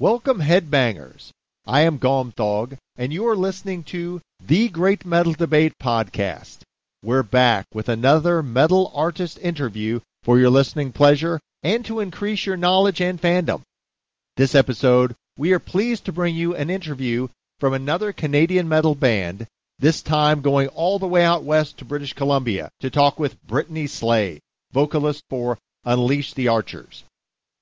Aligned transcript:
Welcome, 0.00 0.40
headbangers. 0.40 1.28
I 1.66 1.82
am 1.82 1.98
Gomthog, 1.98 2.78
and 2.96 3.12
you 3.12 3.28
are 3.28 3.36
listening 3.36 3.84
to 3.92 4.22
the 4.42 4.70
Great 4.70 5.04
Metal 5.04 5.34
Debate 5.34 5.74
podcast. 5.78 6.60
We're 7.02 7.22
back 7.22 7.66
with 7.74 7.90
another 7.90 8.42
metal 8.42 8.90
artist 8.94 9.38
interview 9.42 10.00
for 10.22 10.38
your 10.38 10.48
listening 10.48 10.92
pleasure 10.92 11.38
and 11.62 11.84
to 11.84 12.00
increase 12.00 12.46
your 12.46 12.56
knowledge 12.56 13.02
and 13.02 13.20
fandom. 13.20 13.60
This 14.38 14.54
episode, 14.54 15.14
we 15.36 15.52
are 15.52 15.58
pleased 15.58 16.06
to 16.06 16.12
bring 16.12 16.34
you 16.34 16.56
an 16.56 16.70
interview 16.70 17.28
from 17.58 17.74
another 17.74 18.14
Canadian 18.14 18.70
metal 18.70 18.94
band, 18.94 19.46
this 19.80 20.00
time 20.00 20.40
going 20.40 20.68
all 20.68 20.98
the 20.98 21.06
way 21.06 21.24
out 21.24 21.44
west 21.44 21.76
to 21.76 21.84
British 21.84 22.14
Columbia 22.14 22.70
to 22.80 22.88
talk 22.88 23.18
with 23.18 23.36
Brittney 23.46 23.86
Slayes, 23.86 24.40
vocalist 24.72 25.24
for 25.28 25.58
Unleash 25.84 26.32
the 26.32 26.48
Archers. 26.48 27.04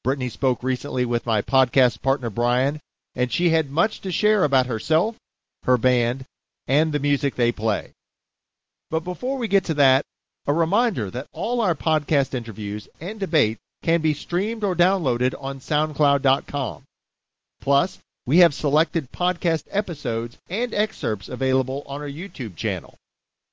Brittney 0.08 0.32
spoke 0.32 0.62
recently 0.62 1.04
with 1.04 1.26
my 1.26 1.42
podcast 1.42 2.00
partner 2.00 2.30
Brian, 2.30 2.80
and 3.14 3.30
she 3.30 3.50
had 3.50 3.70
much 3.70 4.00
to 4.00 4.10
share 4.10 4.42
about 4.42 4.64
herself, 4.64 5.16
her 5.64 5.76
band, 5.76 6.24
and 6.66 6.92
the 6.92 6.98
music 6.98 7.34
they 7.34 7.52
play. 7.52 7.92
But 8.88 9.00
before 9.00 9.36
we 9.36 9.48
get 9.48 9.64
to 9.64 9.74
that, 9.74 10.06
a 10.46 10.54
reminder 10.54 11.10
that 11.10 11.26
all 11.34 11.60
our 11.60 11.74
podcast 11.74 12.32
interviews 12.32 12.88
and 12.98 13.20
debate 13.20 13.58
can 13.82 14.00
be 14.00 14.14
streamed 14.14 14.64
or 14.64 14.74
downloaded 14.74 15.34
on 15.38 15.60
SoundCloud.com. 15.60 16.84
Plus, 17.60 17.98
we 18.24 18.38
have 18.38 18.54
selected 18.54 19.12
podcast 19.12 19.64
episodes 19.70 20.38
and 20.48 20.72
excerpts 20.72 21.28
available 21.28 21.82
on 21.84 22.00
our 22.00 22.08
YouTube 22.08 22.56
channel. 22.56 22.94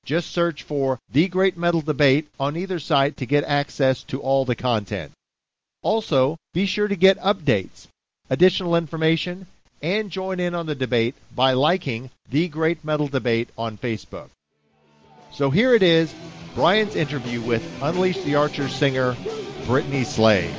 Just 0.06 0.32
search 0.32 0.64
for 0.64 1.00
The 1.10 1.28
Great 1.28 1.58
Metal 1.58 1.82
Debate 1.82 2.30
on 2.40 2.56
either 2.56 2.80
site 2.80 3.18
to 3.18 3.26
get 3.26 3.44
access 3.44 4.04
to 4.04 4.22
all 4.22 4.46
the 4.46 4.56
content. 4.56 5.12
Also, 5.86 6.36
be 6.52 6.66
sure 6.66 6.88
to 6.88 6.96
get 6.96 7.20
updates, 7.20 7.86
additional 8.32 8.76
information, 8.76 9.46
and 9.84 10.10
join 10.10 10.40
in 10.40 10.56
on 10.56 10.66
the 10.66 10.74
debate 10.74 11.14
by 11.36 11.54
liking 11.54 12.10
The 12.32 12.48
Great 12.48 12.84
Metal 12.84 13.08
Debate 13.08 13.50
on 13.56 13.78
Facebook. 13.78 14.30
So 15.32 15.52
here 15.52 15.76
it 15.76 15.84
is 15.84 16.12
Brian's 16.56 16.96
interview 16.96 17.40
with 17.40 17.62
Unleash 17.84 18.20
the 18.24 18.34
Archer 18.34 18.68
singer 18.68 19.14
Brittney 19.68 20.08
Slayes. 20.08 20.52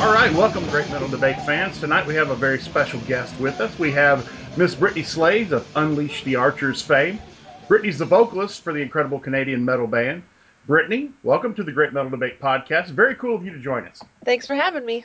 All 0.00 0.14
right, 0.14 0.32
welcome, 0.32 0.66
Great 0.70 0.88
Metal 0.90 1.08
Debate 1.08 1.36
fans. 1.42 1.78
Tonight 1.78 2.06
we 2.06 2.14
have 2.14 2.30
a 2.30 2.34
very 2.34 2.58
special 2.58 2.98
guest 3.00 3.38
with 3.38 3.60
us. 3.60 3.78
We 3.78 3.92
have 3.92 4.26
Miss 4.56 4.74
Brittney 4.74 5.04
Slayes 5.04 5.52
of 5.52 5.70
Unleash 5.76 6.24
the 6.24 6.36
Archers 6.36 6.80
fame. 6.80 7.20
Brittney's 7.68 7.98
the 7.98 8.06
vocalist 8.06 8.62
for 8.62 8.72
the 8.72 8.80
incredible 8.80 9.20
Canadian 9.20 9.62
metal 9.62 9.86
band. 9.86 10.22
Brittney, 10.66 11.12
welcome 11.22 11.54
to 11.54 11.62
the 11.62 11.70
Great 11.70 11.92
Metal 11.92 12.08
Debate 12.08 12.40
podcast. 12.40 12.86
Very 12.86 13.14
cool 13.14 13.36
of 13.36 13.44
you 13.44 13.52
to 13.52 13.58
join 13.58 13.86
us. 13.86 14.02
Thanks 14.24 14.46
for 14.46 14.54
having 14.54 14.86
me. 14.86 15.04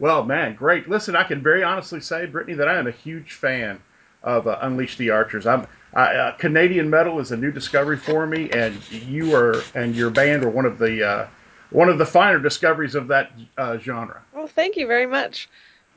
Well, 0.00 0.24
man, 0.24 0.56
great. 0.56 0.88
Listen, 0.88 1.14
I 1.14 1.22
can 1.22 1.40
very 1.40 1.62
honestly 1.62 2.00
say, 2.00 2.26
Brittney, 2.26 2.56
that 2.56 2.68
I 2.68 2.76
am 2.76 2.88
a 2.88 2.92
huge 2.92 3.34
fan 3.34 3.80
of 4.24 4.48
uh, 4.48 4.58
Unleash 4.62 4.96
the 4.96 5.10
Archers. 5.10 5.46
I'm 5.46 5.68
I, 5.94 6.14
uh, 6.16 6.32
Canadian 6.32 6.90
metal 6.90 7.20
is 7.20 7.30
a 7.30 7.36
new 7.36 7.52
discovery 7.52 7.96
for 7.96 8.26
me, 8.26 8.50
and 8.50 8.90
you 8.90 9.32
are 9.36 9.62
and 9.76 9.94
your 9.94 10.10
band 10.10 10.42
are 10.42 10.50
one 10.50 10.66
of 10.66 10.78
the 10.78 11.06
uh, 11.06 11.26
one 11.70 11.88
of 11.88 11.98
the 11.98 12.06
finer 12.06 12.38
discoveries 12.38 12.94
of 12.94 13.08
that 13.08 13.32
uh, 13.56 13.78
genre. 13.78 14.22
Well, 14.34 14.46
thank 14.46 14.76
you 14.76 14.86
very 14.86 15.06
much. 15.06 15.48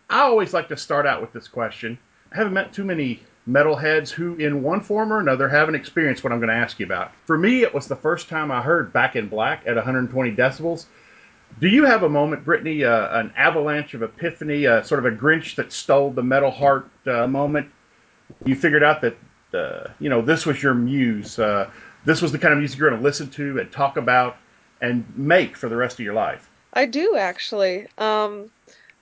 I 0.10 0.22
always 0.22 0.54
like 0.54 0.68
to 0.70 0.78
start 0.78 1.06
out 1.06 1.22
with 1.22 1.32
this 1.32 1.48
question. 1.48 1.98
I 2.32 2.38
haven't 2.38 2.54
met 2.54 2.74
too 2.74 2.84
many 2.84 3.22
metalheads 3.48 4.10
who, 4.10 4.36
in 4.36 4.62
one 4.62 4.82
form 4.82 5.12
or 5.12 5.20
another, 5.20 5.48
haven't 5.50 5.76
experienced 5.76 6.24
what 6.24 6.32
I'm 6.32 6.40
going 6.40 6.50
to 6.50 6.56
ask 6.56 6.80
you 6.80 6.86
about. 6.86 7.12
For 7.26 7.38
me, 7.38 7.64
it 7.64 7.74
was 7.74 7.88
the 7.88 7.96
first 7.96 8.30
time 8.30 8.52
I 8.52 8.62
heard 8.62 8.94
Back 8.94 9.16
in 9.16 9.28
Black 9.28 9.64
at 9.66 9.76
120 9.76 10.36
decibels. 10.36 10.86
Do 11.60 11.68
you 11.68 11.86
have 11.86 12.04
a 12.04 12.10
moment, 12.10 12.46
Brittney, 12.46 12.86
uh, 12.86 13.18
an 13.18 13.34
avalanche 13.36 13.94
of 13.94 14.04
epiphany, 14.04 14.68
uh, 14.68 14.84
sort 14.84 15.06
of 15.06 15.12
a 15.12 15.16
Grinch 15.16 15.56
that 15.56 15.74
stole 15.74 16.12
the 16.12 16.24
metal 16.24 16.52
heart 16.52 16.90
uh, 17.06 17.28
moment? 17.28 17.70
You 18.46 18.56
figured 18.56 18.84
out 18.84 19.02
that, 19.02 19.18
uh, 19.54 19.90
you 20.00 20.10
know, 20.10 20.22
this 20.22 20.46
was 20.46 20.62
your 20.64 20.74
muse. 20.74 21.40
Uh, 21.40 21.70
this 22.06 22.22
was 22.22 22.32
the 22.32 22.40
kind 22.40 22.54
of 22.54 22.60
music 22.60 22.80
you're 22.80 22.90
going 22.90 23.02
to 23.02 23.04
listen 23.04 23.30
to 23.32 23.60
and 23.60 23.72
talk 23.72 23.98
about 23.98 24.38
and 24.82 25.06
make 25.16 25.56
for 25.56 25.70
the 25.70 25.76
rest 25.76 26.00
of 26.00 26.06
your 26.06 26.14
life. 26.14 26.50
I 26.74 26.86
do 26.86 27.16
actually. 27.16 27.88
Um, 27.98 28.50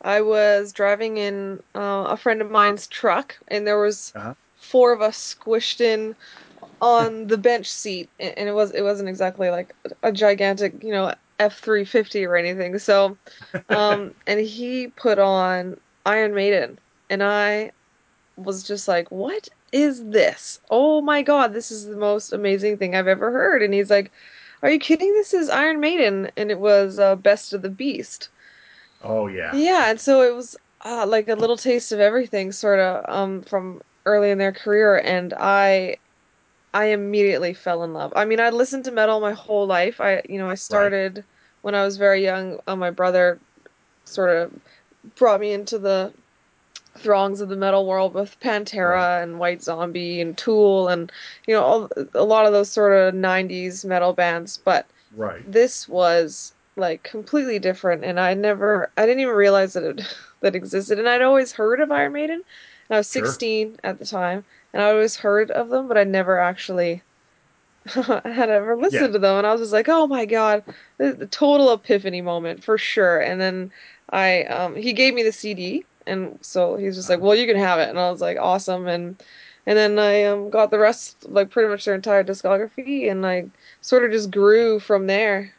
I 0.01 0.21
was 0.21 0.71
driving 0.71 1.17
in 1.17 1.61
uh, 1.75 2.05
a 2.09 2.17
friend 2.17 2.41
of 2.41 2.49
mine's 2.49 2.87
truck, 2.87 3.37
and 3.47 3.67
there 3.67 3.79
was 3.79 4.13
uh-huh. 4.15 4.33
four 4.55 4.93
of 4.93 5.01
us 5.01 5.35
squished 5.35 5.81
in 5.81 6.15
on 6.81 7.27
the 7.27 7.37
bench 7.37 7.69
seat, 7.69 8.09
and 8.19 8.47
it 8.47 8.53
was 8.53 8.71
it 8.71 8.81
wasn't 8.81 9.09
exactly 9.09 9.49
like 9.49 9.75
a 10.03 10.11
gigantic, 10.11 10.81
you 10.83 10.91
know, 10.91 11.13
F 11.39 11.59
three 11.59 11.85
fifty 11.85 12.25
or 12.25 12.35
anything. 12.35 12.79
So, 12.79 13.17
um, 13.69 14.13
and 14.25 14.39
he 14.39 14.87
put 14.87 15.19
on 15.19 15.77
Iron 16.05 16.33
Maiden, 16.33 16.79
and 17.09 17.21
I 17.21 17.71
was 18.37 18.63
just 18.63 18.87
like, 18.87 19.11
"What 19.11 19.49
is 19.73 20.05
this? 20.05 20.61
Oh 20.69 21.01
my 21.01 21.21
god, 21.21 21.53
this 21.53 21.71
is 21.71 21.85
the 21.85 21.97
most 21.97 22.31
amazing 22.31 22.77
thing 22.77 22.95
I've 22.95 23.07
ever 23.07 23.31
heard!" 23.31 23.61
And 23.61 23.73
he's 23.73 23.89
like 23.89 24.11
are 24.61 24.69
you 24.69 24.79
kidding? 24.79 25.13
This 25.13 25.33
is 25.33 25.49
Iron 25.49 25.79
Maiden, 25.79 26.29
and 26.35 26.51
it 26.51 26.59
was 26.59 26.99
uh, 26.99 27.15
Best 27.15 27.53
of 27.53 27.61
the 27.61 27.69
Beast. 27.69 28.29
Oh 29.03 29.27
yeah. 29.27 29.55
Yeah, 29.55 29.89
and 29.89 29.99
so 29.99 30.21
it 30.21 30.35
was 30.35 30.57
uh, 30.83 31.05
like 31.07 31.29
a 31.29 31.35
little 31.35 31.57
taste 31.57 31.91
of 31.91 31.99
everything, 31.99 32.51
sort 32.51 32.79
of, 32.79 33.05
um, 33.07 33.41
from 33.43 33.81
early 34.05 34.31
in 34.31 34.37
their 34.37 34.51
career, 34.51 34.97
and 34.97 35.33
I, 35.33 35.97
I 36.73 36.85
immediately 36.85 37.53
fell 37.53 37.83
in 37.83 37.93
love. 37.93 38.11
I 38.15 38.25
mean, 38.25 38.39
I 38.39 38.49
listened 38.49 38.85
to 38.85 38.91
metal 38.91 39.19
my 39.19 39.33
whole 39.33 39.65
life. 39.65 40.01
I, 40.01 40.21
you 40.27 40.37
know, 40.37 40.49
I 40.49 40.55
started 40.55 41.17
right. 41.17 41.25
when 41.61 41.75
I 41.75 41.85
was 41.85 41.97
very 41.97 42.23
young. 42.23 42.59
Uh, 42.67 42.75
my 42.75 42.91
brother, 42.91 43.39
sort 44.05 44.29
of, 44.29 44.53
brought 45.15 45.39
me 45.39 45.53
into 45.53 45.79
the 45.79 46.13
throngs 46.97 47.41
of 47.41 47.49
the 47.49 47.55
metal 47.55 47.85
world 47.85 48.13
with 48.13 48.39
Pantera 48.39 49.23
and 49.23 49.39
White 49.39 49.61
Zombie 49.61 50.21
and 50.21 50.37
Tool 50.37 50.87
and 50.87 51.11
you 51.47 51.53
know 51.53 51.63
all, 51.63 51.89
a 52.13 52.23
lot 52.23 52.45
of 52.45 52.53
those 52.53 52.69
sort 52.69 52.93
of 52.93 53.13
90s 53.13 53.85
metal 53.85 54.13
bands 54.13 54.57
but 54.57 54.85
right 55.15 55.49
this 55.49 55.87
was 55.87 56.53
like 56.75 57.03
completely 57.03 57.59
different 57.59 58.03
and 58.03 58.19
I 58.19 58.33
never 58.33 58.89
I 58.97 59.05
didn't 59.05 59.21
even 59.21 59.35
realize 59.35 59.73
that 59.73 59.83
it 59.83 60.15
that 60.41 60.55
existed 60.55 60.99
and 60.99 61.07
I'd 61.07 61.21
always 61.21 61.51
heard 61.51 61.79
of 61.79 61.91
Iron 61.91 62.13
Maiden 62.13 62.43
I 62.89 62.97
was 62.97 63.07
16 63.07 63.67
sure. 63.67 63.77
at 63.83 63.99
the 63.99 64.05
time 64.05 64.43
and 64.73 64.81
I 64.81 64.89
always 64.89 65.15
heard 65.15 65.51
of 65.51 65.69
them 65.69 65.87
but 65.87 65.97
I 65.97 66.03
never 66.03 66.39
actually 66.39 67.01
had 67.85 68.49
ever 68.49 68.75
listened 68.75 69.01
yeah. 69.01 69.07
to 69.07 69.19
them 69.19 69.37
and 69.37 69.47
I 69.47 69.51
was 69.51 69.61
just 69.61 69.73
like 69.73 69.89
oh 69.89 70.07
my 70.07 70.25
god 70.25 70.63
the 70.97 71.27
total 71.27 71.71
epiphany 71.73 72.21
moment 72.21 72.63
for 72.63 72.77
sure 72.77 73.19
and 73.19 73.39
then 73.39 73.71
I 74.09 74.43
um 74.45 74.75
he 74.75 74.93
gave 74.93 75.13
me 75.13 75.23
the 75.23 75.31
CD 75.31 75.85
and 76.09 76.39
so 76.41 76.75
he's 76.75 76.95
just 76.95 77.09
like, 77.09 77.21
"Well, 77.21 77.35
you 77.35 77.47
can 77.47 77.57
have 77.57 77.79
it," 77.79 77.89
and 77.89 77.99
I 77.99 78.09
was 78.11 78.21
like, 78.21 78.37
"Awesome!" 78.39 78.87
and 78.87 79.21
and 79.65 79.77
then 79.77 79.99
I 79.99 80.23
um, 80.23 80.49
got 80.49 80.71
the 80.71 80.79
rest, 80.79 81.29
like 81.29 81.49
pretty 81.49 81.69
much 81.69 81.85
their 81.85 81.95
entire 81.95 82.23
discography, 82.23 83.11
and 83.11 83.25
I 83.25 83.45
sort 83.81 84.03
of 84.03 84.11
just 84.11 84.31
grew 84.31 84.79
from 84.79 85.07
there. 85.07 85.53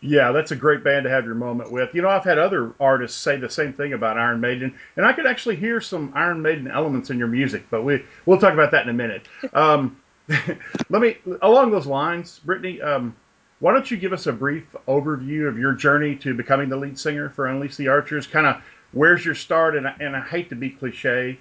Yeah, 0.00 0.32
that's 0.32 0.50
a 0.50 0.56
great 0.56 0.82
band 0.82 1.04
to 1.04 1.10
have 1.10 1.24
your 1.24 1.36
moment 1.36 1.70
with. 1.70 1.94
You 1.94 2.02
know, 2.02 2.08
I've 2.08 2.24
had 2.24 2.36
other 2.36 2.72
artists 2.80 3.20
say 3.20 3.36
the 3.36 3.48
same 3.48 3.72
thing 3.72 3.92
about 3.92 4.18
Iron 4.18 4.40
Maiden, 4.40 4.74
and 4.96 5.06
I 5.06 5.12
could 5.12 5.26
actually 5.26 5.54
hear 5.54 5.80
some 5.80 6.12
Iron 6.16 6.42
Maiden 6.42 6.68
elements 6.68 7.10
in 7.10 7.18
your 7.18 7.28
music, 7.28 7.64
but 7.70 7.84
we 7.84 8.04
we'll 8.26 8.38
talk 8.38 8.52
about 8.52 8.72
that 8.72 8.82
in 8.82 8.88
a 8.88 8.94
minute. 8.94 9.28
Um, 9.54 9.96
let 10.88 11.02
me 11.02 11.18
along 11.42 11.70
those 11.72 11.86
lines, 11.86 12.40
Brittney. 12.46 12.82
Um, 12.82 13.14
why 13.60 13.72
don't 13.72 13.88
you 13.90 13.96
give 13.96 14.12
us 14.12 14.26
a 14.26 14.32
brief 14.32 14.64
overview 14.88 15.48
of 15.48 15.56
your 15.56 15.72
journey 15.72 16.16
to 16.16 16.34
becoming 16.34 16.68
the 16.68 16.76
lead 16.76 16.98
singer 16.98 17.28
for 17.30 17.46
Unleash 17.46 17.76
the 17.76 17.86
Archers? 17.86 18.26
Kind 18.26 18.46
of 18.46 18.60
where's 18.92 19.24
your 19.24 19.34
start? 19.34 19.76
And 19.76 19.88
I, 19.88 19.94
and 20.00 20.16
I 20.16 20.20
hate 20.20 20.48
to 20.50 20.54
be 20.54 20.70
cliche, 20.70 21.38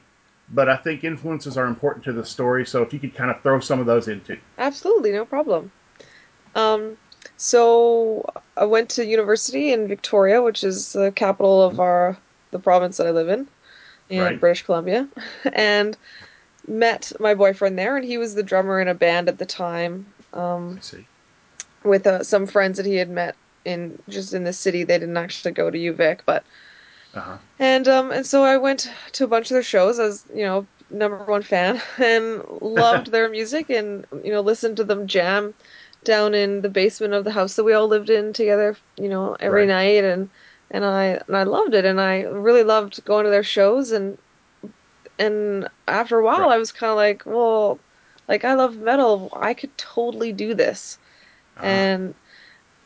but 0.50 0.70
I 0.70 0.76
think 0.76 1.04
influences 1.04 1.58
are 1.58 1.68
important 1.68 2.04
to 2.06 2.14
the 2.14 2.26
story. 2.26 2.66
So 2.66 2.82
if 2.82 2.94
you 2.94 3.00
could 3.00 3.16
kind 3.16 3.32
of 3.32 3.42
throw 3.42 3.60
some 3.60 3.80
of 3.80 3.86
those 3.86 4.08
into. 4.08 4.38
Absolutely, 4.58 5.12
no 5.12 5.26
problem. 5.26 5.72
Um, 6.56 6.98
so 7.38 8.26
I 8.58 8.66
went 8.66 8.90
to 8.92 9.06
university 9.06 9.72
in 9.72 9.88
Victoria, 9.88 10.42
which 10.42 10.64
is 10.64 10.94
the 10.94 11.12
capital 11.12 11.62
of 11.62 11.80
our 11.80 12.18
the 12.52 12.60
province 12.60 12.98
that 12.98 13.08
I 13.08 13.12
live 13.12 13.30
in, 13.30 13.48
in 14.10 14.22
right. 14.22 14.40
British 14.40 14.64
Columbia, 14.64 15.08
and 15.54 15.98
met 16.68 17.12
my 17.20 17.34
boyfriend 17.34 17.80
there, 17.80 17.96
and 17.96 18.06
he 18.06 18.18
was 18.18 18.36
the 18.36 18.44
drummer 18.44 18.82
in 18.82 18.88
a 18.88 18.94
band 18.94 19.30
at 19.30 19.38
the 19.38 19.46
time. 19.46 20.06
Um, 20.34 20.78
I 20.78 20.82
see. 20.82 21.06
With 21.84 22.06
uh, 22.06 22.24
some 22.24 22.46
friends 22.46 22.78
that 22.78 22.86
he 22.86 22.96
had 22.96 23.10
met 23.10 23.36
in 23.66 23.98
just 24.10 24.34
in 24.34 24.44
the 24.44 24.54
city, 24.54 24.84
they 24.84 25.00
didn't 25.00 25.18
actually 25.18 25.52
go 25.52 25.72
to 25.72 25.78
UVic, 25.78 26.20
but 26.26 26.44
Uh-huh. 27.14 27.38
And 27.60 27.88
um 27.88 28.12
and 28.12 28.26
so 28.26 28.44
I 28.44 28.58
went 28.58 28.90
to 29.14 29.24
a 29.24 29.28
bunch 29.28 29.52
of 29.52 29.56
their 29.56 29.64
shows 29.64 30.00
as 30.00 30.26
you 30.34 30.44
know 30.44 30.68
number 30.90 31.24
one 31.26 31.44
fan 31.44 31.82
and 31.98 32.44
loved 32.62 33.12
their 33.12 33.30
music 33.30 33.70
and 33.70 34.06
you 34.24 34.32
know 34.32 34.42
listened 34.42 34.78
to 34.78 34.84
them 34.84 35.08
jam 35.08 35.54
down 36.04 36.34
in 36.34 36.62
the 36.62 36.70
basement 36.70 37.14
of 37.14 37.24
the 37.24 37.32
house 37.32 37.56
that 37.56 37.64
we 37.64 37.74
all 37.74 37.88
lived 37.88 38.10
in 38.10 38.34
together 38.34 38.76
you 38.98 39.08
know 39.10 39.36
every 39.40 39.66
Right. 39.66 39.68
night 39.68 40.04
and 40.04 40.32
and 40.72 40.84
I 40.86 41.22
and 41.28 41.38
I 41.38 41.44
loved 41.44 41.74
it 41.76 41.86
and 41.86 42.02
I 42.02 42.22
really 42.24 42.64
loved 42.64 43.04
going 43.06 43.26
to 43.26 43.30
their 43.32 43.44
shows 43.44 43.92
and 43.92 44.18
and 45.20 45.68
after 45.88 46.20
a 46.20 46.24
while 46.26 46.50
Right. 46.50 46.50
I 46.50 46.58
was 46.58 46.72
kind 46.72 46.92
of 46.92 46.98
like 46.98 47.24
well 47.26 47.84
like 48.28 48.44
I 48.46 48.54
love 48.54 48.78
metal 48.78 49.34
I 49.40 49.54
could 49.54 49.78
totally 49.78 50.34
do 50.34 50.54
this 50.54 50.98
Ah, 51.56 51.92
and 51.92 52.16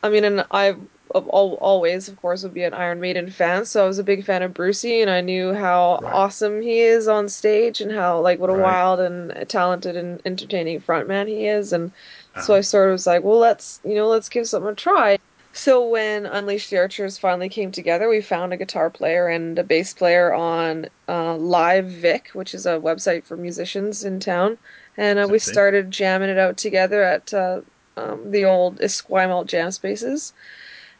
I 0.02 0.10
mean, 0.10 0.24
and 0.24 0.46
I 0.50 0.76
of 1.14 1.24
al 1.32 1.54
always, 1.60 2.08
of 2.08 2.16
course, 2.16 2.42
would 2.42 2.54
be 2.54 2.64
an 2.64 2.74
Iron 2.74 3.00
Maiden 3.00 3.30
fan, 3.30 3.64
so 3.64 3.84
I 3.84 3.86
was 3.88 3.98
a 3.98 4.04
big 4.04 4.24
fan 4.24 4.42
of 4.42 4.54
Brucey, 4.54 5.00
and 5.02 5.10
I 5.10 5.20
knew 5.20 5.54
how 5.54 6.00
Right. 6.00 6.12
awesome 6.12 6.60
he 6.62 6.80
is 6.80 7.08
on 7.08 7.28
stage, 7.28 7.80
and 7.80 7.92
how 7.92 8.20
like 8.20 8.38
what 8.38 8.50
a 8.50 8.54
Right. 8.54 8.62
wild 8.62 9.00
and 9.00 9.48
talented 9.48 9.96
and 9.96 10.20
entertaining 10.24 10.80
frontman 10.80 11.28
he 11.28 11.46
is, 11.46 11.72
and 11.72 11.92
so 12.34 12.54
Uh-huh. 12.54 12.58
I 12.58 12.60
sort 12.60 12.88
of 12.88 12.92
was 12.92 13.06
like, 13.06 13.22
well, 13.22 13.38
let's 13.38 13.80
you 13.84 13.94
know, 13.94 14.08
let's 14.08 14.28
give 14.28 14.46
something 14.48 14.72
a 14.72 14.74
try. 14.74 15.16
So 15.52 15.88
when 15.88 16.26
Unleash 16.26 16.68
the 16.68 16.76
Archers 16.78 17.18
finally 17.18 17.48
came 17.48 17.72
together, 17.72 18.08
we 18.08 18.20
found 18.20 18.52
a 18.52 18.56
guitar 18.58 18.90
player 18.90 19.26
and 19.28 19.58
a 19.58 19.64
bass 19.64 19.94
player 19.94 20.32
on 20.34 20.86
uh, 21.08 21.36
Live 21.36 21.86
Vic, 21.86 22.28
which 22.34 22.54
is 22.54 22.66
a 22.66 22.78
website 22.78 23.26
for 23.26 23.36
musicians 23.36 24.04
in 24.04 24.20
town, 24.20 24.58
and 24.96 25.18
uh, 25.18 25.26
we 25.28 25.38
started 25.38 25.90
jamming 25.90 26.28
it 26.30 26.38
out 26.38 26.56
together 26.58 27.02
at 27.02 27.32
uh, 27.32 27.62
um, 27.96 28.30
the 28.30 28.44
old 28.44 28.80
Esquimalt 28.80 29.46
jam 29.46 29.70
spaces. 29.70 30.34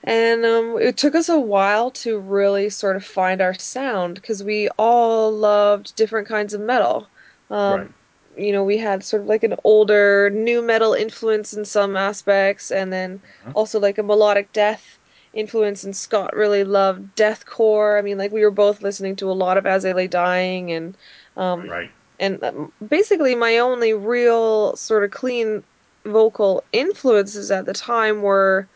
And 0.06 0.44
um, 0.44 0.79
it 0.81 0.97
took 0.97 1.14
us 1.17 1.29
a 1.29 1.38
while 1.41 1.91
to 1.93 2.19
really 2.20 2.70
sort 2.70 2.97
of 2.97 3.05
find 3.05 3.41
our 3.41 3.55
sound 3.55 4.14
because 4.17 4.43
we 4.44 4.69
all 4.79 5.32
loved 5.32 5.97
different 5.97 6.29
kinds 6.29 6.55
of 6.55 6.61
metal. 6.61 7.11
Um, 7.50 7.81
Right. 7.81 7.91
You 8.37 8.53
know, 8.53 8.64
we 8.64 8.79
had 8.79 9.03
sort 9.03 9.23
of 9.23 9.29
like 9.29 9.43
an 9.44 9.56
older 9.64 10.31
new 10.31 10.62
metal 10.62 10.94
influence 10.94 11.53
in 11.55 11.64
some 11.64 11.97
aspects, 11.97 12.70
and 12.70 12.93
then 12.93 13.23
Uh-huh. 13.44 13.55
also 13.55 13.81
like 13.81 13.99
a 13.99 14.03
melodic 14.05 14.53
death 14.53 14.99
influence. 15.32 15.82
And 15.85 15.97
Scott 15.97 16.35
really 16.37 16.62
loved 16.64 17.14
deathcore. 17.17 17.99
I 17.99 18.02
mean, 18.02 18.19
like 18.19 18.32
we 18.32 18.43
were 18.44 18.50
both 18.52 18.82
listening 18.82 19.17
to 19.17 19.31
a 19.31 19.32
lot 19.32 19.59
of 19.59 19.67
As 19.67 19.82
They 19.82 19.93
Lay 19.93 20.06
Dying, 20.09 20.70
and 20.73 20.97
um, 21.37 21.70
Right. 21.70 21.91
and 22.19 22.43
um, 22.44 22.73
basically 22.87 23.35
my 23.35 23.59
only 23.59 23.93
real 23.93 24.76
sort 24.76 25.05
of 25.05 25.11
clean 25.11 25.64
vocal 26.06 26.67
influences 26.73 27.50
at 27.50 27.67
the 27.67 27.73
time 27.73 28.23
were 28.23 28.69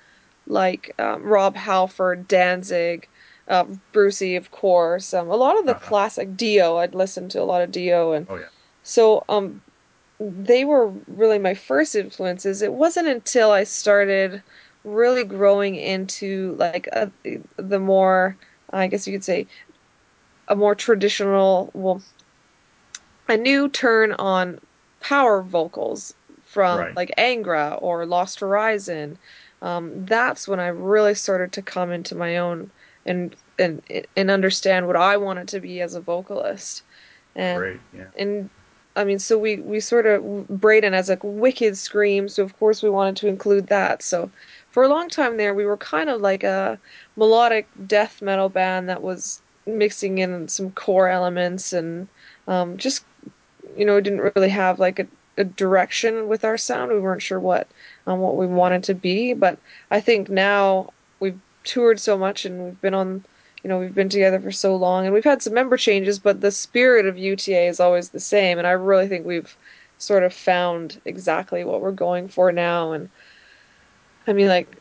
like 0.51 0.95
um, 0.99 1.23
Rob 1.23 1.57
Halford, 1.57 2.29
Danzig, 2.29 3.09
uh, 3.49 3.65
Brucey, 3.93 4.37
of 4.37 4.51
course. 4.51 5.15
Um, 5.15 5.31
a 5.31 5.37
lot 5.37 5.59
of 5.59 5.67
the 5.67 5.73
Uh-huh. 5.73 5.81
classic 5.81 6.37
Dio. 6.37 6.79
I'd 6.79 6.95
listened 6.95 7.31
to 7.33 7.43
a 7.43 7.45
lot 7.45 7.63
of 7.63 7.71
Dio, 7.73 8.13
and 8.13 8.29
Oh 8.29 8.37
yeah. 8.37 8.49
so 8.83 9.25
um, 9.29 9.63
they 10.21 10.65
were 10.65 10.91
really 11.09 11.39
my 11.39 11.55
first 11.55 11.95
influences. 11.97 12.63
It 12.63 12.73
wasn't 12.75 13.09
until 13.09 13.53
I 13.53 13.65
started 13.65 14.43
really 14.85 15.25
growing 15.25 15.77
into 15.77 16.57
like 16.59 16.89
a, 16.89 17.13
the 17.59 17.81
more, 17.81 18.39
I 18.73 18.89
guess 18.89 19.07
you 19.07 19.15
could 19.15 19.25
say, 19.25 19.49
a 20.49 20.57
more 20.57 20.75
traditional, 20.75 21.71
well, 21.75 22.03
a 23.29 23.37
new 23.37 23.69
turn 23.69 24.13
on 24.13 24.61
power 25.01 25.43
vocals 25.43 26.15
from 26.43 26.79
Right. 26.79 26.97
like 26.97 27.13
Angra 27.19 27.79
or 27.81 28.05
Lost 28.07 28.41
Horizon. 28.41 29.19
Um, 29.63 30.07
that's 30.07 30.49
when 30.49 30.61
I 30.61 30.69
really 30.69 31.15
started 31.15 31.53
to 31.53 31.63
come 31.63 31.93
into 31.93 32.15
my 32.15 32.39
own 32.39 32.71
and 33.07 33.35
and 33.59 33.83
and 34.17 34.31
understand 34.31 34.87
what 34.87 34.97
I 34.97 35.17
wanted 35.17 35.49
to 35.49 35.61
be 35.61 35.81
as 35.81 35.95
a 35.95 36.01
vocalist. 36.01 36.83
And 37.35 37.59
Great. 37.59 37.81
Yeah. 37.95 38.07
and 38.19 38.51
I 38.97 39.05
mean, 39.05 39.19
so 39.19 39.39
we 39.39 39.57
we 39.57 39.81
sort 39.81 40.07
of 40.07 40.23
Brayden 40.23 40.93
has 40.93 41.11
a 41.11 41.19
wicked 41.23 41.77
scream, 41.77 42.29
so 42.29 42.43
of 42.43 42.59
course 42.59 42.83
we 42.83 42.91
wanted 42.91 43.17
to 43.17 43.29
include 43.29 43.69
that. 43.69 44.03
So 44.03 44.31
for 44.71 44.83
a 44.83 44.89
long 44.89 45.09
time 45.09 45.37
there, 45.37 45.55
we 45.55 45.65
were 45.65 45.77
kind 45.77 46.11
of 46.11 46.21
like 46.21 46.43
a 46.43 46.79
melodic 47.17 47.69
death 47.87 48.21
metal 48.23 48.49
band 48.49 48.89
that 48.89 49.03
was 49.03 49.43
mixing 49.67 50.19
in 50.19 50.49
some 50.49 50.71
core 50.73 51.09
elements 51.09 51.73
and 51.73 52.09
um, 52.49 52.77
just 52.77 53.05
you 53.77 53.85
know 53.85 54.01
didn't 54.01 54.33
really 54.35 54.49
have 54.49 54.79
like 54.79 54.99
a, 54.99 55.07
a 55.37 55.45
direction 55.45 56.29
with 56.29 56.45
our 56.45 56.59
sound. 56.59 56.91
We 56.93 56.99
weren't 56.99 57.23
sure 57.23 57.41
what 57.41 57.69
um, 58.07 58.21
what 58.21 58.37
we 58.37 58.47
wanted 58.47 58.85
to 58.85 58.95
be, 58.95 59.35
but 59.35 59.59
I 59.91 60.01
think 60.01 60.29
now 60.29 60.91
we've 61.21 61.41
toured 61.65 62.01
so 62.01 62.17
much 62.19 62.45
and 62.45 62.65
we've 62.65 62.81
been 62.81 62.95
on 62.95 63.25
you 63.63 63.69
know 63.69 63.79
we've 63.79 63.95
been 63.95 64.09
together 64.09 64.41
for 64.41 64.51
so 64.51 64.75
long 64.75 65.05
and 65.05 65.13
we've 65.15 65.25
had 65.25 65.43
some 65.43 65.53
member 65.53 65.77
changes 65.77 66.19
but 66.19 66.41
the 66.41 66.51
spirit 66.51 67.07
of 67.07 67.19
UTA 67.19 67.67
is 67.67 67.81
always 67.81 68.11
the 68.11 68.21
same 68.21 68.57
and 68.59 68.67
I 68.67 68.71
really 68.71 69.09
think 69.09 69.27
we've 69.27 69.55
sort 69.99 70.23
of 70.23 70.33
found 70.33 71.01
exactly 71.05 71.65
what 71.65 71.83
we're 71.83 71.93
going 71.93 72.29
for 72.29 72.51
now 72.53 72.93
and 72.93 73.11
I 74.27 74.33
mean 74.33 74.49
like 74.49 74.79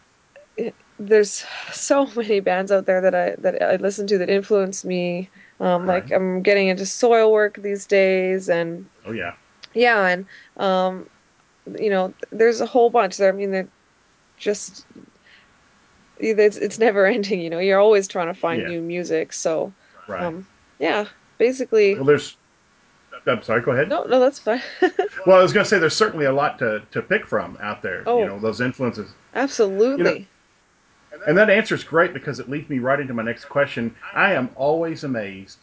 it, 0.57 0.75
there's 0.99 1.45
so 1.73 2.05
many 2.15 2.39
bands 2.39 2.71
out 2.71 2.85
there 2.85 3.01
that 3.01 3.15
I 3.15 3.35
that 3.39 3.61
I 3.61 3.75
listen 3.77 4.07
to 4.07 4.17
that 4.19 4.29
influence 4.29 4.85
me 4.85 5.29
um, 5.59 5.85
like 5.85 6.09
Right. 6.09 6.13
I'm 6.13 6.41
getting 6.41 6.67
into 6.67 6.83
Soilwork 6.83 7.61
these 7.61 7.85
days 7.85 8.49
and 8.49 8.85
Oh 9.05 9.11
yeah. 9.11 9.35
yeah 9.73 10.07
and 10.07 10.25
um 10.57 11.09
you 11.79 11.89
know 11.89 12.13
there's 12.31 12.61
a 12.61 12.65
whole 12.65 12.89
bunch 12.89 13.17
there 13.17 13.29
I 13.29 13.35
mean 13.35 13.51
they're 13.51 13.67
just 14.37 14.85
it's 16.19 16.57
it's 16.57 16.79
never 16.79 17.05
ending 17.15 17.39
you 17.41 17.49
know 17.49 17.59
you're 17.59 17.79
always 17.79 18.07
trying 18.07 18.27
to 18.27 18.33
find 18.33 18.61
Yeah. 18.61 18.67
new 18.69 18.81
music 18.81 19.33
so 19.33 19.71
Right. 20.07 20.23
um, 20.23 20.47
yeah, 20.79 21.05
basically. 21.37 21.93
well, 21.93 22.03
there's. 22.05 22.35
I'm 23.27 23.43
sorry. 23.43 23.61
Go 23.61 23.71
ahead. 23.73 23.89
No, 23.89 24.05
no, 24.05 24.19
that's 24.19 24.39
fine. 24.39 24.61
Well, 25.27 25.37
I 25.37 25.41
was 25.43 25.53
going 25.53 25.63
to 25.65 25.69
say 25.69 25.77
there's 25.77 25.95
certainly 25.95 26.25
a 26.25 26.31
lot 26.31 26.57
to, 26.59 26.81
to 26.91 27.01
pick 27.03 27.27
from 27.27 27.57
out 27.61 27.83
there. 27.83 28.03
Oh. 28.07 28.19
You 28.21 28.25
know 28.25 28.39
those 28.39 28.59
influences. 28.59 29.11
Absolutely. 29.35 30.27
And 31.27 31.37
that 31.37 31.49
answer 31.51 31.75
is 31.75 31.83
great 31.83 32.13
because 32.13 32.39
it 32.39 32.49
leads 32.49 32.69
me 32.69 32.79
right 32.79 32.99
into 32.99 33.13
my 33.13 33.21
next 33.21 33.45
question. 33.45 33.93
I 34.13 34.33
am 34.33 34.49
always 34.55 35.03
amazed 35.03 35.59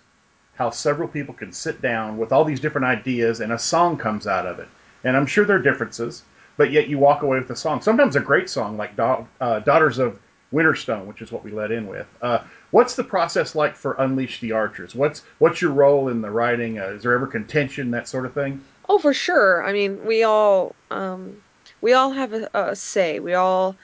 how 0.54 0.70
several 0.70 1.08
people 1.08 1.34
can 1.34 1.50
sit 1.50 1.80
down 1.82 2.18
with 2.18 2.30
all 2.30 2.44
these 2.44 2.60
different 2.60 2.84
ideas 2.86 3.40
and 3.40 3.52
a 3.52 3.58
song 3.58 3.96
comes 3.96 4.26
out 4.28 4.46
of 4.46 4.58
it. 4.60 4.68
And 5.06 5.16
I'm 5.16 5.24
sure 5.26 5.44
there 5.44 5.56
are 5.56 5.62
differences, 5.62 6.24
but 6.56 6.72
yet 6.72 6.88
you 6.88 6.98
walk 6.98 7.22
away 7.22 7.38
with 7.38 7.48
a 7.50 7.56
song. 7.56 7.80
Sometimes 7.80 8.16
a 8.16 8.20
great 8.20 8.50
song 8.50 8.76
like 8.76 8.96
Da- 8.96 9.24
uh, 9.40 9.60
Daughters 9.60 9.98
of 9.98 10.18
Winterstone, 10.52 11.06
which 11.06 11.22
is 11.22 11.30
what 11.30 11.44
we 11.44 11.52
let 11.52 11.70
in 11.70 11.86
with. 11.86 12.08
Uh, 12.20 12.40
what's 12.72 12.96
the 12.96 13.04
process 13.04 13.54
like 13.54 13.76
for 13.76 13.94
Unleash 14.00 14.40
the 14.40 14.50
Archers? 14.50 14.94
What's 14.96 15.22
what's 15.38 15.62
your 15.62 15.70
role 15.70 16.08
in 16.08 16.20
the 16.22 16.30
writing? 16.30 16.80
Uh, 16.80 16.86
is 16.88 17.04
there 17.04 17.12
ever 17.12 17.26
contention, 17.28 17.92
that 17.92 18.08
sort 18.08 18.26
of 18.26 18.34
thing? 18.34 18.60
Oh, 18.88 18.98
for 18.98 19.14
sure. 19.14 19.64
I 19.64 19.72
mean, 19.72 20.04
we 20.04 20.25
all 20.25 20.75
um, 20.90 21.40
we 21.80 21.92
all 21.92 22.10
have 22.10 22.32
a, 22.32 22.50
a 22.52 22.75
say. 22.75 23.20
We 23.20 23.34
all 23.34 23.76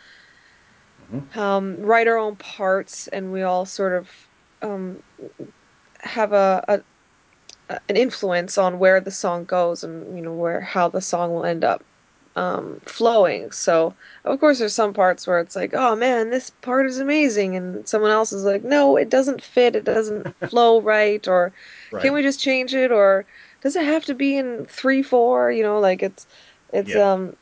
Mhm. 1.15 1.37
um, 1.37 1.77
write 1.81 2.09
our 2.09 2.17
own 2.17 2.35
parts, 2.37 3.07
and 3.09 3.33
we 3.33 3.43
all 3.43 3.65
sort 3.65 3.93
of 3.93 4.09
um, 4.63 5.01
have 6.01 6.33
a- 6.33 6.83
an 7.89 7.97
influence 7.97 8.59
on 8.59 8.79
where 8.79 9.01
the 9.01 9.11
song 9.11 9.45
goes, 9.45 9.83
and 9.85 10.17
you 10.17 10.23
know 10.23 10.35
where 10.35 10.61
how 10.61 10.89
the 10.89 11.01
song 11.01 11.33
will 11.33 11.45
end 11.45 11.65
up 11.65 11.85
um, 12.37 12.81
flowing. 12.87 13.51
So, 13.53 13.97
of 14.25 14.41
course, 14.41 14.59
there's 14.59 14.75
some 14.75 14.93
parts 14.95 15.27
where 15.27 15.41
it's 15.41 15.57
like, 15.57 15.73
oh 15.75 15.97
man, 15.97 16.31
this 16.31 16.51
part 16.51 16.87
is 16.87 16.99
amazing, 16.99 17.57
and 17.57 17.89
someone 17.89 18.11
else 18.11 18.33
is 18.33 18.45
like, 18.45 18.65
no, 18.65 18.97
it 18.97 19.09
doesn't 19.11 19.43
fit, 19.43 19.77
it 19.77 19.85
doesn't 19.85 20.29
flow 20.43 20.81
right, 20.81 21.27
or 21.29 21.53
Right. 21.91 22.03
can 22.03 22.13
we 22.15 22.23
just 22.23 22.41
change 22.41 22.75
it, 22.75 22.93
or 22.93 23.27
does 23.63 23.77
it 23.77 23.85
have 23.85 24.05
to 24.07 24.15
be 24.15 24.37
in 24.37 24.67
three 24.67 25.03
four? 25.03 25.51
You 25.53 25.63
know, 25.63 25.81
like 25.81 26.03
it's 26.03 26.27
it's 26.73 26.95
Yeah. 26.95 27.01
um 27.01 27.37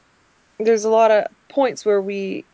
there's 0.59 0.85
a 0.85 0.91
lot 0.91 1.11
of 1.11 1.27
points 1.49 1.85
where 1.85 2.03
we 2.03 2.47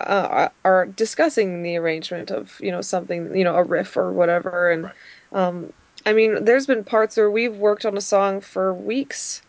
uh, 0.00 0.48
are 0.64 0.86
discussing 0.86 1.62
the 1.62 1.76
arrangement 1.76 2.30
of 2.30 2.56
you 2.60 2.70
know 2.72 2.80
something 2.80 3.34
you 3.36 3.44
know 3.44 3.56
a 3.56 3.64
riff 3.64 3.96
or 3.96 4.12
whatever 4.12 4.70
and 4.70 4.84
Right. 4.84 4.94
um 5.32 5.72
I 6.06 6.12
mean 6.12 6.44
there's 6.44 6.66
been 6.66 6.84
parts 6.84 7.16
where 7.16 7.30
we've 7.30 7.56
worked 7.56 7.84
on 7.86 7.96
a 7.96 8.00
song 8.00 8.40
for 8.40 8.74
weeks 8.74 9.42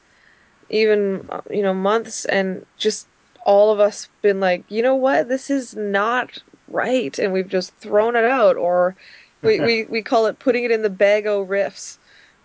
even 0.70 1.26
uh, 1.30 1.42
you 1.50 1.62
know 1.62 1.74
months 1.74 2.26
and 2.26 2.66
just 2.78 3.08
all 3.46 3.72
of 3.72 3.80
us 3.80 4.10
been 4.22 4.40
like 4.40 4.64
you 4.70 4.82
know 4.82 4.96
what? 4.96 5.30
This 5.30 5.50
is 5.50 5.76
not 5.76 6.42
right 6.68 7.18
and 7.20 7.32
we've 7.32 7.48
just 7.48 7.76
thrown 7.76 8.16
it 8.16 8.26
out 8.26 8.58
or 8.58 8.96
we 9.42 9.60
we, 9.60 9.84
we 9.90 10.02
call 10.02 10.26
it 10.26 10.40
putting 10.40 10.64
it 10.64 10.72
in 10.72 10.82
the 10.82 10.90
bag 10.90 11.28
o 11.28 11.46
riffs 11.46 11.98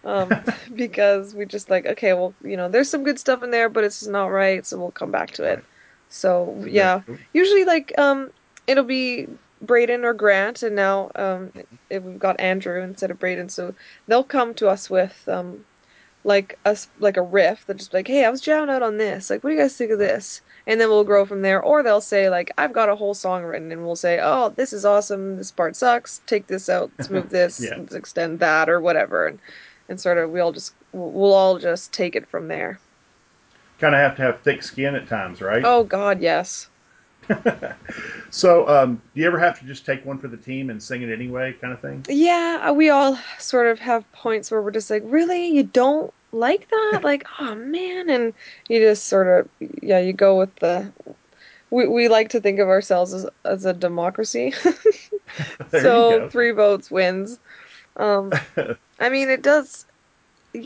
um, 0.05 0.31
because 0.75 1.35
we 1.35 1.47
just 1.47 1.71
like 1.71 1.87
okay 1.87 2.12
well 2.12 2.35
you 2.45 2.57
know 2.57 2.69
there's 2.69 2.90
some 2.90 3.05
good 3.05 3.19
stuff 3.19 3.43
in 3.43 3.50
there 3.50 3.69
but 3.69 3.85
it's 3.85 4.07
not 4.07 4.26
right 4.26 4.67
so 4.67 4.79
we'll 4.79 4.90
come 4.90 5.11
back 5.11 5.31
to 5.33 5.45
it. 5.45 5.64
So 6.09 6.62
yeah. 6.67 7.02
Usually 7.33 7.64
like 7.64 7.97
um 7.99 8.31
it'll 8.67 8.85
be 8.85 9.29
Brayden 9.64 10.05
or 10.05 10.14
Grant 10.14 10.62
and 10.62 10.75
now 10.75 11.11
um 11.14 11.52
if 11.90 12.02
we've 12.02 12.19
got 12.19 12.40
Andrew 12.40 12.81
instead 12.83 13.11
of 13.11 13.19
Brayden 13.19 13.50
so 13.50 13.75
they'll 14.07 14.25
come 14.25 14.55
to 14.55 14.69
us 14.69 14.88
with 14.88 15.29
um 15.29 15.64
like 16.25 16.59
a 16.64 16.76
like 16.99 17.17
a 17.17 17.23
riff 17.23 17.67
that 17.67 17.79
just 17.79 17.95
like, 17.95 18.07
hey, 18.07 18.25
I 18.25 18.31
was 18.31 18.40
jamming 18.40 18.69
out 18.71 18.83
on 18.83 18.99
this. 18.99 19.31
Like, 19.31 19.43
what 19.43 19.50
do 19.50 19.57
you 19.57 19.62
guys 19.62 19.76
think 19.76 19.90
of 19.90 19.99
this? 19.99 20.43
And 20.67 20.81
then 20.81 20.88
we'll 20.88 21.05
grow 21.05 21.25
from 21.25 21.43
there. 21.43 21.62
Or 21.62 21.83
they'll 21.83 22.00
say 22.00 22.29
like, 22.29 22.52
I've 22.59 22.73
got 22.73 22.88
a 22.88 22.95
whole 22.97 23.14
song 23.14 23.43
written, 23.45 23.73
and 23.73 23.85
we'll 23.85 23.97
say, 23.97 24.21
oh, 24.23 24.50
this 24.50 24.73
is 24.73 24.85
awesome. 24.85 25.37
This 25.37 25.50
part 25.50 25.76
sucks. 25.76 26.21
Take 26.26 26.47
this 26.47 26.69
out. 26.69 26.90
Let's 26.99 27.11
move 27.11 27.31
this. 27.31 27.61
yeah. 27.62 27.76
Let's 27.79 27.95
extend 27.95 28.38
that 28.40 28.69
or 28.69 28.81
whatever. 28.81 29.26
And 29.26 29.38
and 29.88 30.00
sort 30.00 30.19
of 30.19 30.31
we 30.31 30.40
all 30.40 30.52
just 30.52 30.75
we'll 30.93 31.33
all 31.33 31.59
just 31.59 31.93
take 31.93 32.14
it 32.14 32.29
from 32.29 32.49
there. 32.49 32.79
Kind 33.79 33.95
of 33.95 34.00
have 34.00 34.17
to 34.17 34.23
have 34.23 34.40
thick 34.40 34.62
skin 34.62 34.95
at 34.95 35.09
times, 35.09 35.40
right? 35.40 35.62
Oh 35.64 35.85
God, 35.85 36.21
yes. 36.21 36.69
so, 38.30 38.68
um, 38.68 39.00
do 39.14 39.20
you 39.20 39.26
ever 39.26 39.38
have 39.38 39.58
to 39.60 39.66
just 39.66 39.87
take 39.87 40.04
one 40.04 40.18
for 40.18 40.28
the 40.28 40.37
team 40.37 40.70
and 40.70 40.82
sing 40.82 41.02
it 41.02 41.10
anyway, 41.10 41.52
kind 41.60 41.72
of 41.72 41.80
thing? 41.80 42.04
Yeah, 42.08 42.70
we 42.72 42.90
all 42.90 43.18
sort 43.38 43.66
of 43.66 43.78
have 43.78 44.10
points 44.12 44.50
where 44.50 44.62
we're 44.62 44.70
just 44.70 44.90
like, 44.90 45.02
really, 45.06 45.49
you 45.49 45.62
don't 45.62 46.12
like 46.32 46.68
that? 46.70 47.00
like, 47.04 47.26
oh 47.38 47.54
man, 47.54 48.08
and 48.10 48.32
you 48.68 48.80
just 48.80 49.06
sort 49.06 49.26
of, 49.28 49.49
yeah, 49.82 49.99
you 49.99 50.12
go 50.12 50.38
with 50.38 50.54
the. 50.56 50.92
We 51.70 51.87
we 51.87 52.08
like 52.08 52.30
to 52.30 52.40
think 52.40 52.58
of 52.58 52.68
ourselves 52.68 53.14
as 53.14 53.26
as 53.44 53.64
a 53.64 53.72
democracy, 53.72 54.52
so 55.70 56.28
three 56.28 56.50
votes 56.50 56.90
wins. 56.90 57.38
Um, 57.96 58.32
I 58.99 59.08
mean, 59.08 59.28
it 59.28 59.42
does. 59.42 59.87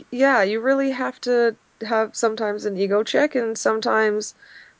Yeah, 0.09 0.41
you 0.41 0.59
really 0.59 0.89
have 0.89 1.21
to 1.21 1.55
have 1.85 2.15
sometimes 2.15 2.65
an 2.65 2.75
ego 2.75 3.03
check, 3.03 3.35
and 3.35 3.55
sometimes 3.55 4.33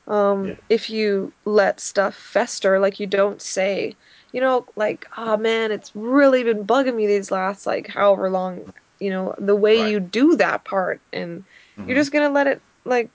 um, 0.07 0.47
yeah. 0.47 0.55
if 0.69 0.89
you 0.89 1.33
let 1.45 1.79
stuff 1.79 2.15
fester, 2.15 2.79
like 2.79 2.99
you 2.99 3.07
don't 3.07 3.41
say, 3.41 3.95
you 4.31 4.41
know, 4.41 4.65
like, 4.75 5.07
oh 5.17 5.37
man, 5.37 5.71
it's 5.71 5.95
really 5.95 6.43
been 6.43 6.65
bugging 6.65 6.95
me 6.95 7.07
these 7.07 7.31
last, 7.31 7.65
like, 7.65 7.87
however 7.87 8.29
long, 8.29 8.73
you 8.99 9.09
know, 9.09 9.33
the 9.37 9.55
way 9.55 9.81
right. 9.81 9.91
you 9.91 9.99
do 9.99 10.35
that 10.35 10.63
part. 10.63 11.01
And 11.13 11.43
mm-hmm. 11.77 11.87
you're 11.87 11.97
just 11.97 12.11
going 12.11 12.27
to 12.27 12.33
let 12.33 12.47
it, 12.47 12.61
like, 12.83 13.09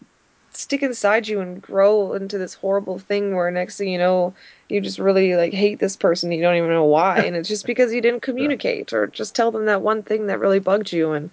stick 0.53 0.83
inside 0.83 1.29
you 1.29 1.41
and 1.41 1.63
grow 1.63 2.15
into 2.15 2.37
this 2.37 2.55
horrible 2.55 2.99
thing 2.99 3.37
where 3.37 3.51
next 3.53 3.77
thing 3.77 3.89
you 3.89 3.99
know, 3.99 4.35
you 4.69 4.81
just 4.81 4.99
really, 4.99 5.37
like, 5.37 5.53
hate 5.53 5.79
this 5.79 5.95
person. 5.95 6.33
You 6.33 6.43
don't 6.43 6.57
even 6.57 6.71
know 6.71 6.85
why. 6.85 7.21
and 7.21 7.37
it's 7.37 7.49
just 7.49 7.67
because 7.73 7.93
you 7.93 8.01
didn't 8.01 8.23
communicate 8.23 8.93
or 8.93 9.07
just 9.07 9.37
tell 9.37 9.53
them 9.53 9.67
that 9.67 9.83
one 9.83 10.03
thing 10.03 10.27
that 10.27 10.41
really 10.41 10.59
bugged 10.59 10.91
you. 10.93 11.13
And, 11.13 11.31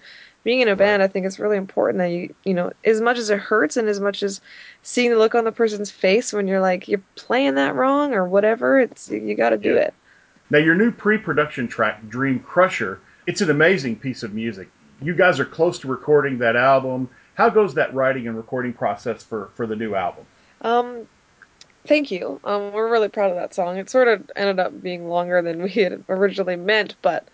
being 0.47 0.61
in 0.61 0.69
a 0.69 0.77
band, 0.77 1.03
I 1.03 1.09
think 1.09 1.25
it's 1.25 1.39
really 1.39 1.57
important 1.57 1.97
that 1.97 2.09
you, 2.09 2.33
you 2.45 2.53
know, 2.53 2.71
as 2.85 3.01
much 3.01 3.17
as 3.17 3.29
it 3.29 3.37
hurts 3.37 3.75
and 3.75 3.89
as 3.89 3.99
much 3.99 4.23
as 4.23 4.39
seeing 4.81 5.09
the 5.09 5.17
look 5.17 5.35
on 5.35 5.43
the 5.43 5.51
person's 5.51 5.91
face 5.91 6.31
when 6.31 6.47
you're 6.47 6.61
like, 6.61 6.87
you're 6.87 7.03
playing 7.15 7.55
that 7.55 7.75
wrong 7.75 8.13
or 8.13 8.25
whatever, 8.25 8.79
it's, 8.79 9.11
you 9.11 9.35
got 9.35 9.49
to 9.49 9.57
do 9.57 9.73
yeah. 9.73 9.81
it. 9.81 9.93
Now, 10.49 10.59
your 10.59 10.75
new 10.75 10.89
pre 10.89 11.17
production 11.17 11.67
track, 11.67 12.07
Dream 12.07 12.39
Crusher, 12.39 13.01
it's 13.25 13.41
an 13.41 13.49
amazing 13.49 13.97
piece 13.97 14.23
of 14.23 14.33
music. 14.33 14.69
You 15.01 15.13
guys 15.13 15.37
are 15.41 15.45
close 15.45 15.79
to 15.79 15.89
recording 15.89 16.37
that 16.37 16.55
album. 16.55 17.09
How 17.33 17.49
goes 17.49 17.73
that 17.73 17.93
writing 17.93 18.25
and 18.25 18.37
recording 18.37 18.71
process 18.71 19.23
for, 19.23 19.49
for 19.55 19.67
the 19.67 19.75
new 19.75 19.95
album? 19.95 20.23
Um, 20.61 21.09
thank 21.85 22.09
you. 22.09 22.39
Um, 22.45 22.71
we're 22.71 22.89
really 22.89 23.09
proud 23.09 23.31
of 23.31 23.35
that 23.35 23.53
song. 23.53 23.75
It 23.75 23.89
sort 23.89 24.07
of 24.07 24.31
ended 24.37 24.59
up 24.61 24.81
being 24.81 25.09
longer 25.09 25.41
than 25.41 25.61
we 25.61 25.71
had 25.71 26.05
originally 26.07 26.55
meant, 26.55 26.95
but 27.01 27.27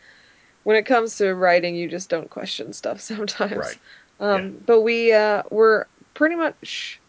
when 0.63 0.75
it 0.75 0.85
comes 0.85 1.17
to 1.17 1.33
writing, 1.35 1.75
you 1.75 1.89
just 1.89 2.09
don't 2.09 2.29
question 2.29 2.73
stuff 2.73 2.99
sometimes. 3.11 3.57
Right. 3.57 3.79
Um, 4.19 4.43
yeah. 4.43 4.49
But 4.65 4.81
we 4.81 5.13
uh, 5.13 5.43
we're 5.49 5.85
pretty 6.13 6.35
much 6.35 6.99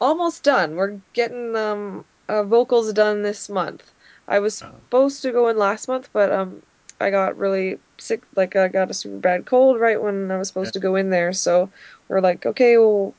almost 0.00 0.42
done. 0.42 0.76
We're 0.76 1.00
getting 1.12 1.56
um, 1.56 2.04
uh, 2.28 2.42
vocals 2.42 2.92
done 2.92 3.22
this 3.22 3.48
month. 3.48 3.92
I 4.26 4.38
was 4.38 4.62
oh. 4.62 4.66
supposed 4.66 5.22
to 5.22 5.32
go 5.32 5.48
in 5.48 5.56
last 5.56 5.88
month, 5.88 6.08
but 6.12 6.32
um, 6.32 6.62
I 7.00 7.10
got 7.10 7.36
really 7.36 7.78
sick. 7.98 8.22
Like 8.36 8.56
I 8.56 8.68
got 8.68 8.90
a 8.90 8.94
super 8.94 9.18
bad 9.18 9.46
cold 9.46 9.80
right 9.80 10.00
when 10.02 10.30
I 10.30 10.38
was 10.38 10.48
supposed 10.48 10.68
yeah. 10.68 10.80
to 10.80 10.80
go 10.80 10.96
in 10.96 11.10
there. 11.10 11.32
So 11.32 11.70
we're 12.08 12.20
like, 12.20 12.46
okay, 12.46 12.78
we'll 12.78 13.14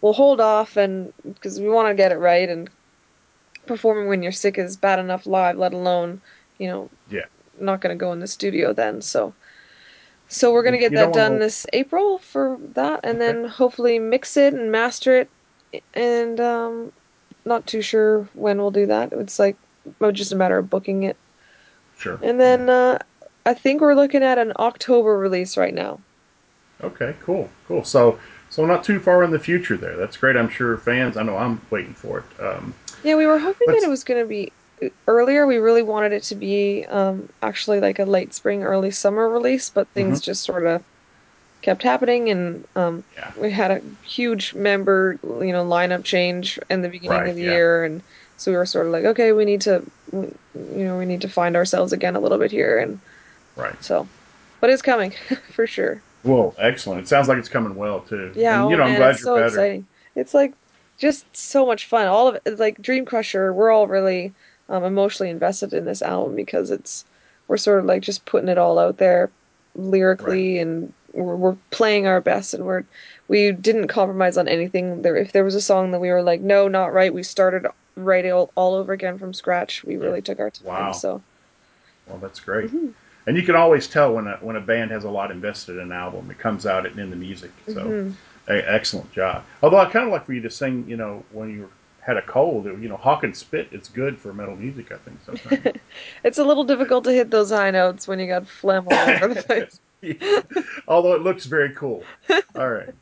we'll 0.00 0.12
hold 0.12 0.40
off 0.40 0.76
and 0.76 1.12
because 1.24 1.58
we 1.60 1.68
want 1.68 1.88
to 1.88 1.94
get 1.94 2.12
it 2.12 2.16
right 2.16 2.48
and 2.50 2.68
performing 3.66 4.06
when 4.06 4.22
you're 4.22 4.32
sick 4.32 4.58
is 4.58 4.76
bad 4.76 4.98
enough 4.98 5.26
live, 5.26 5.56
let 5.56 5.72
alone 5.72 6.20
you 6.58 6.68
know 6.68 6.90
yeah 7.10 7.24
not 7.60 7.80
going 7.80 7.96
to 7.96 8.00
go 8.00 8.12
in 8.12 8.20
the 8.20 8.26
studio 8.26 8.72
then. 8.72 9.02
So, 9.02 9.34
so 10.28 10.52
we're 10.52 10.62
going 10.62 10.74
to 10.74 10.78
get 10.78 10.92
that 10.92 11.12
done 11.12 11.38
this 11.38 11.66
April 11.72 12.18
for 12.18 12.58
that, 12.74 13.00
and 13.04 13.20
okay. 13.20 13.26
then 13.26 13.44
hopefully 13.44 13.98
mix 13.98 14.36
it 14.36 14.54
and 14.54 14.70
master 14.72 15.18
it. 15.18 15.30
And 15.94 16.40
um, 16.40 16.92
not 17.44 17.66
too 17.66 17.82
sure 17.82 18.28
when 18.34 18.58
we'll 18.58 18.70
do 18.70 18.86
that. 18.86 19.12
It's 19.12 19.38
like 19.38 19.56
just 20.12 20.32
a 20.32 20.36
matter 20.36 20.58
of 20.58 20.70
booking 20.70 21.02
it. 21.02 21.16
Sure. 21.98 22.18
And 22.22 22.40
then 22.40 22.68
uh, 22.68 22.98
I 23.46 23.54
think 23.54 23.80
we're 23.80 23.94
looking 23.94 24.22
at 24.22 24.38
an 24.38 24.52
October 24.58 25.18
release 25.18 25.56
right 25.56 25.74
now. 25.74 26.00
Okay, 26.82 27.14
cool, 27.22 27.50
cool. 27.66 27.84
So, 27.84 28.18
so 28.50 28.66
not 28.66 28.84
too 28.84 28.98
far 28.98 29.22
in 29.22 29.30
the 29.30 29.38
future 29.38 29.76
there. 29.76 29.96
That's 29.96 30.16
great. 30.16 30.36
I'm 30.36 30.48
sure 30.48 30.76
fans. 30.76 31.16
I 31.16 31.22
know 31.22 31.36
I'm 31.36 31.60
waiting 31.70 31.94
for 31.94 32.18
it. 32.18 32.42
Um, 32.42 32.74
yeah, 33.02 33.16
we 33.16 33.26
were 33.26 33.38
hoping 33.38 33.68
that 33.68 33.82
it 33.82 33.88
was 33.88 34.04
going 34.04 34.22
to 34.22 34.26
be 34.26 34.52
earlier. 35.06 35.46
We 35.46 35.56
really 35.56 35.82
wanted 35.82 36.12
it 36.12 36.22
to 36.24 36.34
be 36.34 36.84
um, 36.86 37.28
actually 37.42 37.80
like 37.80 37.98
a 37.98 38.04
late 38.04 38.34
spring, 38.34 38.62
early 38.62 38.90
summer 38.90 39.28
release, 39.28 39.70
but 39.70 39.88
things 39.88 40.18
mm-hmm. 40.18 40.24
just 40.24 40.44
sort 40.44 40.66
of 40.66 40.82
kept 41.64 41.82
happening, 41.82 42.28
and 42.28 42.64
um, 42.76 43.02
yeah. 43.16 43.32
we 43.40 43.50
had 43.50 43.70
a 43.70 43.80
huge 44.06 44.54
member, 44.54 45.18
you 45.22 45.52
know, 45.52 45.64
lineup 45.64 46.04
change 46.04 46.58
in 46.68 46.82
the 46.82 46.88
beginning 46.88 47.18
right, 47.18 47.28
of 47.30 47.36
the 47.36 47.42
yeah. 47.42 47.50
year, 47.50 47.84
and 47.84 48.02
so 48.36 48.50
we 48.50 48.56
were 48.56 48.66
sort 48.66 48.86
of 48.86 48.92
like, 48.92 49.04
okay, 49.04 49.32
we 49.32 49.44
need 49.46 49.62
to, 49.62 49.82
you 50.12 50.34
know, 50.54 50.98
we 50.98 51.06
need 51.06 51.22
to 51.22 51.28
find 51.28 51.56
ourselves 51.56 51.92
again 51.92 52.16
a 52.16 52.20
little 52.20 52.38
bit 52.38 52.50
here, 52.50 52.78
and 52.78 53.00
right. 53.56 53.82
So, 53.82 54.06
but 54.60 54.70
it's 54.70 54.82
coming 54.82 55.14
for 55.52 55.66
sure. 55.66 56.02
Well, 56.22 56.54
excellent. 56.58 57.00
It 57.00 57.08
sounds 57.08 57.28
like 57.28 57.38
it's 57.38 57.48
coming 57.48 57.74
well 57.76 58.00
too. 58.00 58.32
Yeah, 58.34 58.62
and, 58.62 58.70
you 58.70 58.76
oh, 58.76 58.78
know, 58.78 58.84
man, 58.84 58.92
I'm 58.92 58.96
glad 58.96 59.10
it's 59.10 59.20
you're 59.20 59.24
so 59.24 59.34
better. 59.36 59.46
exciting. 59.46 59.86
It's 60.16 60.34
like 60.34 60.52
just 60.98 61.34
so 61.34 61.64
much 61.64 61.86
fun. 61.86 62.06
All 62.06 62.28
of 62.28 62.38
it, 62.44 62.58
like 62.58 62.80
Dream 62.80 63.06
Crusher, 63.06 63.52
we're 63.52 63.70
all 63.70 63.86
really 63.86 64.32
um, 64.68 64.84
emotionally 64.84 65.30
invested 65.30 65.72
in 65.72 65.84
this 65.84 66.02
album 66.02 66.34
because 66.34 66.70
it's 66.70 67.04
we're 67.48 67.56
sort 67.56 67.78
of 67.78 67.84
like 67.84 68.02
just 68.02 68.24
putting 68.24 68.48
it 68.48 68.58
all 68.58 68.78
out 68.78 68.98
there 68.98 69.30
lyrically 69.74 70.56
right. 70.56 70.66
and 70.66 70.92
we're, 71.12 71.36
we're 71.36 71.56
playing 71.70 72.06
our 72.06 72.20
best 72.20 72.54
and 72.54 72.64
we're 72.64 72.84
we 73.28 73.52
didn't 73.52 73.88
compromise 73.88 74.36
on 74.36 74.48
anything 74.48 75.02
there 75.02 75.16
if 75.16 75.32
there 75.32 75.44
was 75.44 75.54
a 75.54 75.60
song 75.60 75.90
that 75.90 76.00
we 76.00 76.10
were 76.10 76.22
like 76.22 76.40
no 76.40 76.68
not 76.68 76.92
right 76.92 77.14
we 77.14 77.22
started 77.22 77.66
writing 77.96 78.32
all, 78.32 78.50
all 78.54 78.74
over 78.74 78.92
again 78.92 79.18
from 79.18 79.32
scratch 79.32 79.84
we 79.84 79.96
really 79.96 80.22
took 80.22 80.38
our 80.40 80.50
time 80.50 80.66
wow. 80.66 80.92
so 80.92 81.22
well 82.06 82.18
that's 82.18 82.40
great 82.40 82.68
mm-hmm. 82.68 82.88
and 83.26 83.36
you 83.36 83.42
can 83.42 83.56
always 83.56 83.86
tell 83.86 84.14
when 84.14 84.26
a 84.26 84.36
when 84.40 84.56
a 84.56 84.60
band 84.60 84.90
has 84.90 85.04
a 85.04 85.10
lot 85.10 85.30
invested 85.30 85.76
in 85.76 85.82
an 85.82 85.92
album 85.92 86.30
it 86.30 86.38
comes 86.38 86.66
out 86.66 86.86
in 86.86 87.10
the 87.10 87.16
music 87.16 87.50
so 87.66 87.84
mm-hmm. 87.84 88.12
a, 88.52 88.56
excellent 88.70 89.10
job 89.12 89.44
although 89.62 89.78
i 89.78 89.88
kind 89.88 90.06
of 90.06 90.12
like 90.12 90.26
for 90.26 90.32
you 90.32 90.40
to 90.40 90.50
sing 90.50 90.84
you 90.88 90.96
know 90.96 91.22
when 91.32 91.50
you 91.50 91.62
were 91.62 91.70
had 92.04 92.18
a 92.18 92.22
cold, 92.22 92.66
you 92.66 92.88
know, 92.88 92.98
hawk 92.98 93.24
and 93.24 93.34
spit, 93.34 93.68
it's 93.72 93.88
good 93.88 94.18
for 94.18 94.34
metal 94.34 94.56
music, 94.56 94.92
I 94.92 94.98
think, 94.98 95.18
sometimes. 95.24 95.78
it's 96.24 96.38
a 96.38 96.44
little 96.44 96.64
difficult 96.64 97.04
to 97.04 97.12
hit 97.12 97.30
those 97.30 97.50
high 97.50 97.70
notes 97.70 98.06
when 98.06 98.18
you 98.18 98.26
got 98.26 98.46
phlegm 98.46 98.86
all 98.90 99.08
over 99.08 99.28
the 99.28 99.42
place. 99.42 99.80
yeah. 100.02 100.42
Although 100.88 101.14
it 101.14 101.22
looks 101.22 101.46
very 101.46 101.74
cool. 101.74 102.04
All 102.54 102.70
right. 102.70 102.94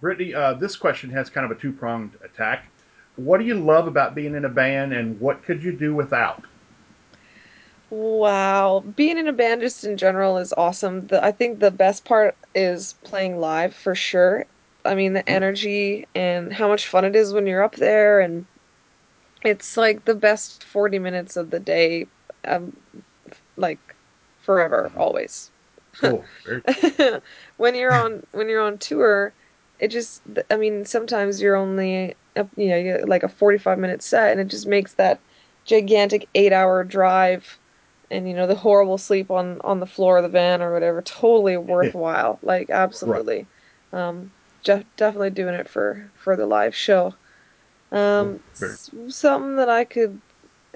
Brittney, 0.00 0.34
uh, 0.34 0.54
this 0.54 0.76
question 0.76 1.10
has 1.10 1.28
kind 1.30 1.50
of 1.50 1.56
a 1.56 1.60
two 1.60 1.72
pronged 1.72 2.12
attack. 2.22 2.66
What 3.16 3.38
do 3.38 3.44
you 3.44 3.54
love 3.54 3.88
about 3.88 4.14
being 4.14 4.34
in 4.34 4.44
a 4.44 4.48
band, 4.48 4.92
and 4.92 5.18
what 5.20 5.42
could 5.44 5.62
you 5.62 5.72
do 5.72 5.94
without? 5.94 6.44
Wow, 7.90 8.84
being 8.96 9.18
in 9.18 9.28
a 9.28 9.32
band 9.32 9.60
just 9.60 9.84
in 9.84 9.96
general 9.96 10.36
is 10.38 10.52
awesome. 10.56 11.06
The, 11.06 11.24
I 11.24 11.32
think 11.32 11.58
the 11.58 11.70
best 11.70 12.04
part 12.04 12.36
is 12.54 12.94
playing 13.04 13.38
live 13.38 13.74
for 13.74 13.94
sure, 13.94 14.46
I 14.84 14.94
mean, 14.94 15.12
the 15.14 15.28
energy 15.28 16.06
and 16.14 16.52
how 16.52 16.68
much 16.68 16.88
fun 16.88 17.04
it 17.04 17.16
is 17.16 17.32
when 17.32 17.46
you're 17.46 17.62
up 17.62 17.76
there, 17.76 18.20
and 18.20 18.46
it's 19.44 19.76
like 19.76 20.04
the 20.04 20.14
best 20.14 20.64
40 20.64 20.98
minutes 20.98 21.36
of 21.36 21.50
the 21.50 21.60
day, 21.60 22.06
um, 22.46 22.76
like 23.56 23.78
forever, 24.42 24.90
always. 24.96 25.50
Cool. 26.00 26.24
when 27.56 27.74
you're 27.74 27.94
on 27.94 28.22
when 28.32 28.48
you're 28.48 28.62
on 28.62 28.78
tour, 28.78 29.32
it 29.78 29.88
just 29.88 30.22
I 30.50 30.56
mean 30.56 30.84
sometimes 30.84 31.40
you're 31.40 31.56
only 31.56 32.14
you 32.56 32.68
know 32.68 33.04
like 33.06 33.22
a 33.22 33.28
45 33.28 33.78
minute 33.78 34.02
set, 34.02 34.32
and 34.32 34.40
it 34.40 34.48
just 34.48 34.66
makes 34.66 34.94
that 34.94 35.20
gigantic 35.64 36.28
eight 36.34 36.52
hour 36.52 36.84
drive 36.84 37.58
and 38.10 38.28
you 38.28 38.34
know 38.34 38.46
the 38.46 38.54
horrible 38.54 38.98
sleep 38.98 39.30
on 39.30 39.60
on 39.62 39.80
the 39.80 39.86
floor 39.86 40.18
of 40.18 40.22
the 40.22 40.28
van 40.28 40.62
or 40.62 40.72
whatever 40.72 41.00
totally 41.02 41.56
worthwhile 41.56 42.38
like 42.42 42.70
absolutely 42.70 43.46
right. 43.92 44.08
um 44.08 44.30
definitely 44.64 45.30
doing 45.30 45.54
it 45.54 45.68
for 45.68 46.10
for 46.16 46.36
the 46.36 46.46
live 46.46 46.74
show. 46.74 47.14
Um, 47.92 48.40
something 49.08 49.56
that 49.56 49.68
I 49.68 49.84
could 49.84 50.20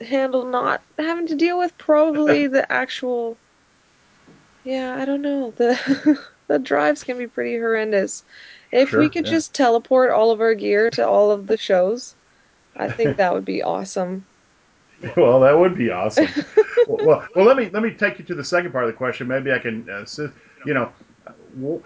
handle 0.01 0.45
not 0.45 0.81
having 0.99 1.27
to 1.27 1.35
deal 1.35 1.59
with 1.59 1.77
probably 1.79 2.47
the 2.47 2.71
actual. 2.71 3.37
Yeah, 4.65 4.97
I 4.97 5.05
don't 5.05 5.23
know 5.23 5.53
the 5.53 6.19
the 6.49 6.59
drives 6.59 7.03
can 7.03 7.19
be 7.19 7.27
pretty 7.27 7.57
horrendous. 7.57 8.25
If 8.71 8.91
sure, 8.91 9.01
we 9.01 9.09
could 9.09 9.27
yeah. 9.27 9.33
just 9.33 9.55
teleport 9.55 10.11
all 10.11 10.31
of 10.31 10.41
our 10.41 10.55
gear 10.55 10.91
to 10.91 11.07
all 11.07 11.31
of 11.31 11.47
the 11.47 11.57
shows, 11.57 12.15
I 12.77 12.91
think 12.91 13.17
that 13.17 13.33
would 13.33 13.45
be 13.45 13.63
awesome. 13.63 14.27
Well, 15.17 15.41
that 15.41 15.57
would 15.57 15.77
be 15.77 15.91
awesome. 15.91 16.29
well, 16.89 17.27
well, 17.35 17.47
let 17.47 17.57
me 17.57 17.71
let 17.73 17.83
me 17.83 17.93
take 17.93 18.19
you 18.19 18.25
to 18.27 18.35
the 18.35 18.45
second 18.45 18.73
part 18.73 18.85
of 18.85 18.91
the 18.91 18.97
question. 18.97 19.29
Maybe 19.29 19.53
I 19.53 19.59
can, 19.59 19.89
uh, 19.89 20.05
you 20.67 20.75
know, 20.75 20.93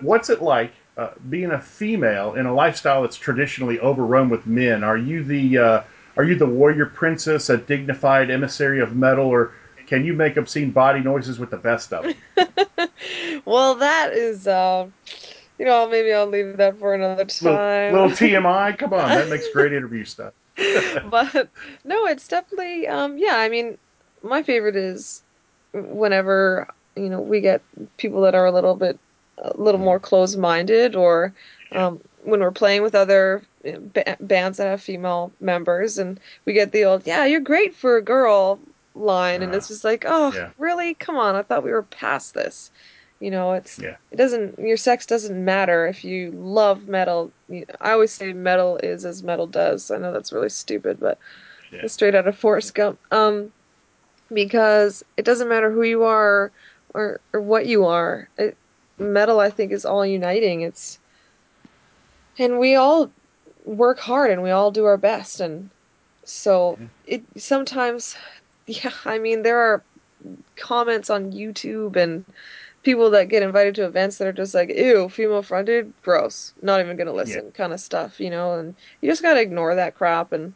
what's 0.00 0.30
it 0.30 0.42
like 0.42 0.72
uh, 0.96 1.10
being 1.28 1.50
a 1.50 1.60
female 1.60 2.34
in 2.34 2.46
a 2.46 2.54
lifestyle 2.54 3.02
that's 3.02 3.16
traditionally 3.16 3.78
overrun 3.80 4.28
with 4.28 4.46
men, 4.46 4.84
are 4.84 4.96
you 4.96 5.24
the 5.24 5.58
uh, 5.58 5.82
are 6.16 6.24
you 6.24 6.34
the 6.34 6.46
warrior 6.46 6.86
princess, 6.86 7.48
a 7.48 7.56
dignified 7.56 8.30
emissary 8.30 8.80
of 8.80 8.94
metal, 8.94 9.26
or 9.26 9.54
can 9.86 10.04
you 10.04 10.12
make 10.12 10.36
obscene 10.36 10.70
body 10.70 11.00
noises 11.00 11.38
with 11.38 11.50
the 11.50 11.56
best 11.56 11.92
of 11.92 12.04
them? 12.36 12.88
well, 13.44 13.74
that 13.76 14.12
is, 14.12 14.46
uh, 14.46 14.86
you 15.58 15.64
know, 15.64 15.88
maybe 15.88 16.12
I'll 16.12 16.26
leave 16.26 16.56
that 16.58 16.78
for 16.78 16.94
another 16.94 17.24
time. 17.24 17.92
Little, 17.94 18.08
little 18.08 18.28
TMI. 18.28 18.78
Come 18.78 18.92
on, 18.92 19.08
that 19.08 19.28
makes 19.28 19.48
great 19.48 19.72
interview 19.72 20.04
stuff. 20.04 20.34
but 21.10 21.48
no, 21.84 22.06
it's 22.06 22.28
definitely, 22.28 22.86
um, 22.86 23.16
yeah. 23.16 23.36
I 23.36 23.48
mean, 23.48 23.78
my 24.22 24.42
favorite 24.42 24.76
is 24.76 25.22
whenever 25.72 26.68
you 26.94 27.08
know 27.08 27.20
we 27.20 27.40
get 27.40 27.62
people 27.96 28.20
that 28.22 28.34
are 28.34 28.44
a 28.44 28.52
little 28.52 28.74
bit 28.74 28.98
a 29.38 29.56
little 29.56 29.80
more 29.80 29.98
close 29.98 30.36
minded 30.36 30.94
or 30.94 31.32
um, 31.72 32.00
when 32.24 32.40
we're 32.40 32.50
playing 32.50 32.82
with 32.82 32.94
other 32.94 33.42
ba- 33.62 34.16
bands 34.20 34.58
that 34.58 34.66
have 34.66 34.82
female 34.82 35.32
members 35.40 35.98
and 35.98 36.20
we 36.44 36.52
get 36.52 36.72
the 36.72 36.84
old 36.84 37.06
yeah 37.06 37.24
you're 37.24 37.40
great 37.40 37.74
for 37.74 37.96
a 37.96 38.02
girl 38.02 38.58
line 38.94 39.40
uh, 39.40 39.46
and 39.46 39.54
it's 39.54 39.68
just 39.68 39.84
like 39.84 40.04
oh 40.06 40.32
yeah. 40.34 40.50
really? 40.58 40.94
Come 40.94 41.16
on 41.16 41.34
i 41.34 41.42
thought 41.42 41.64
we 41.64 41.72
were 41.72 41.82
past 41.82 42.34
this. 42.34 42.70
You 43.20 43.30
know 43.30 43.52
it's 43.52 43.78
yeah. 43.78 43.96
it 44.10 44.16
doesn't 44.16 44.58
your 44.58 44.76
sex 44.76 45.06
doesn't 45.06 45.44
matter 45.44 45.86
if 45.86 46.04
you 46.04 46.32
love 46.32 46.88
metal. 46.88 47.30
I 47.80 47.92
always 47.92 48.12
say 48.12 48.32
metal 48.32 48.78
is 48.78 49.04
as 49.04 49.22
metal 49.22 49.46
does. 49.46 49.90
I 49.92 49.98
know 49.98 50.12
that's 50.12 50.32
really 50.32 50.48
stupid 50.48 50.98
but 50.98 51.18
yeah. 51.72 51.86
straight 51.86 52.14
out 52.16 52.26
of 52.26 52.36
forrest 52.36 52.74
gump. 52.74 52.98
Um 53.12 53.52
because 54.32 55.04
it 55.16 55.24
doesn't 55.24 55.48
matter 55.48 55.70
who 55.70 55.82
you 55.82 56.02
are 56.02 56.50
or, 56.94 57.20
or 57.32 57.40
what 57.40 57.66
you 57.66 57.84
are 57.84 58.28
it, 58.38 58.56
metal 59.02 59.40
i 59.40 59.50
think 59.50 59.72
is 59.72 59.84
all 59.84 60.06
uniting. 60.06 60.62
It's 60.62 60.98
and 62.38 62.58
we 62.58 62.74
all 62.74 63.10
work 63.64 63.98
hard 63.98 64.30
and 64.30 64.42
we 64.42 64.50
all 64.50 64.70
do 64.70 64.84
our 64.84 64.96
best. 64.96 65.40
And 65.40 65.70
so 66.24 66.78
it 67.06 67.22
sometimes 67.36 68.16
yeah 68.66 68.92
i 69.04 69.18
mean 69.18 69.42
there 69.42 69.58
are 69.58 69.82
comments 70.54 71.10
on 71.10 71.32
youtube 71.32 71.96
and 71.96 72.24
people 72.84 73.10
that 73.10 73.28
get 73.28 73.42
invited 73.42 73.74
to 73.74 73.84
events 73.84 74.18
that 74.18 74.28
are 74.28 74.32
just 74.32 74.54
like 74.54 74.68
ew 74.68 75.08
female 75.08 75.42
fronted? 75.42 75.92
Gross. 76.02 76.52
Not 76.62 76.80
even 76.80 76.96
gonna 76.96 77.12
listen 77.12 77.46
yeah. 77.46 77.50
kind 77.50 77.72
of 77.72 77.80
stuff 77.80 78.20
you 78.20 78.30
know 78.30 78.54
and 78.54 78.74
you 79.00 79.10
just 79.10 79.22
gotta 79.22 79.40
ignore 79.40 79.74
that 79.74 79.96
crap 79.96 80.32
and 80.32 80.54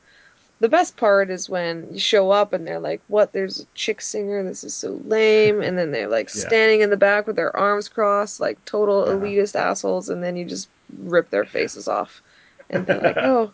the 0.61 0.69
best 0.69 0.97
part 0.97 1.31
is 1.31 1.51
when 1.51 1.87
you 1.93 1.99
show 1.99 2.31
up 2.31 2.53
and 2.53 2.67
they're 2.67 2.81
like, 2.81 3.03
"What? 3.09 3.33
There's 3.33 3.61
a 3.61 3.67
chick 3.75 4.01
singer. 4.01 4.43
This 4.43 4.65
is 4.65 4.75
so 4.75 5.01
lame." 5.05 5.61
And 5.61 5.77
then 5.77 5.91
they're 5.91 6.09
like 6.09 6.29
yeah. 6.35 6.47
standing 6.47 6.81
in 6.81 6.91
the 6.91 6.97
back 6.97 7.27
with 7.27 7.37
their 7.37 7.55
arms 7.57 7.89
crossed, 7.89 8.41
like 8.41 8.63
total 8.65 9.03
uh-huh. 9.03 9.19
elitist 9.19 9.55
assholes. 9.55 10.09
And 10.09 10.23
then 10.23 10.37
you 10.37 10.45
just 10.45 10.69
rip 10.99 11.31
their 11.31 11.45
faces 11.45 11.89
off, 11.89 12.23
and 12.71 12.87
they're 12.87 13.01
like, 13.01 13.17
"Oh, 13.21 13.53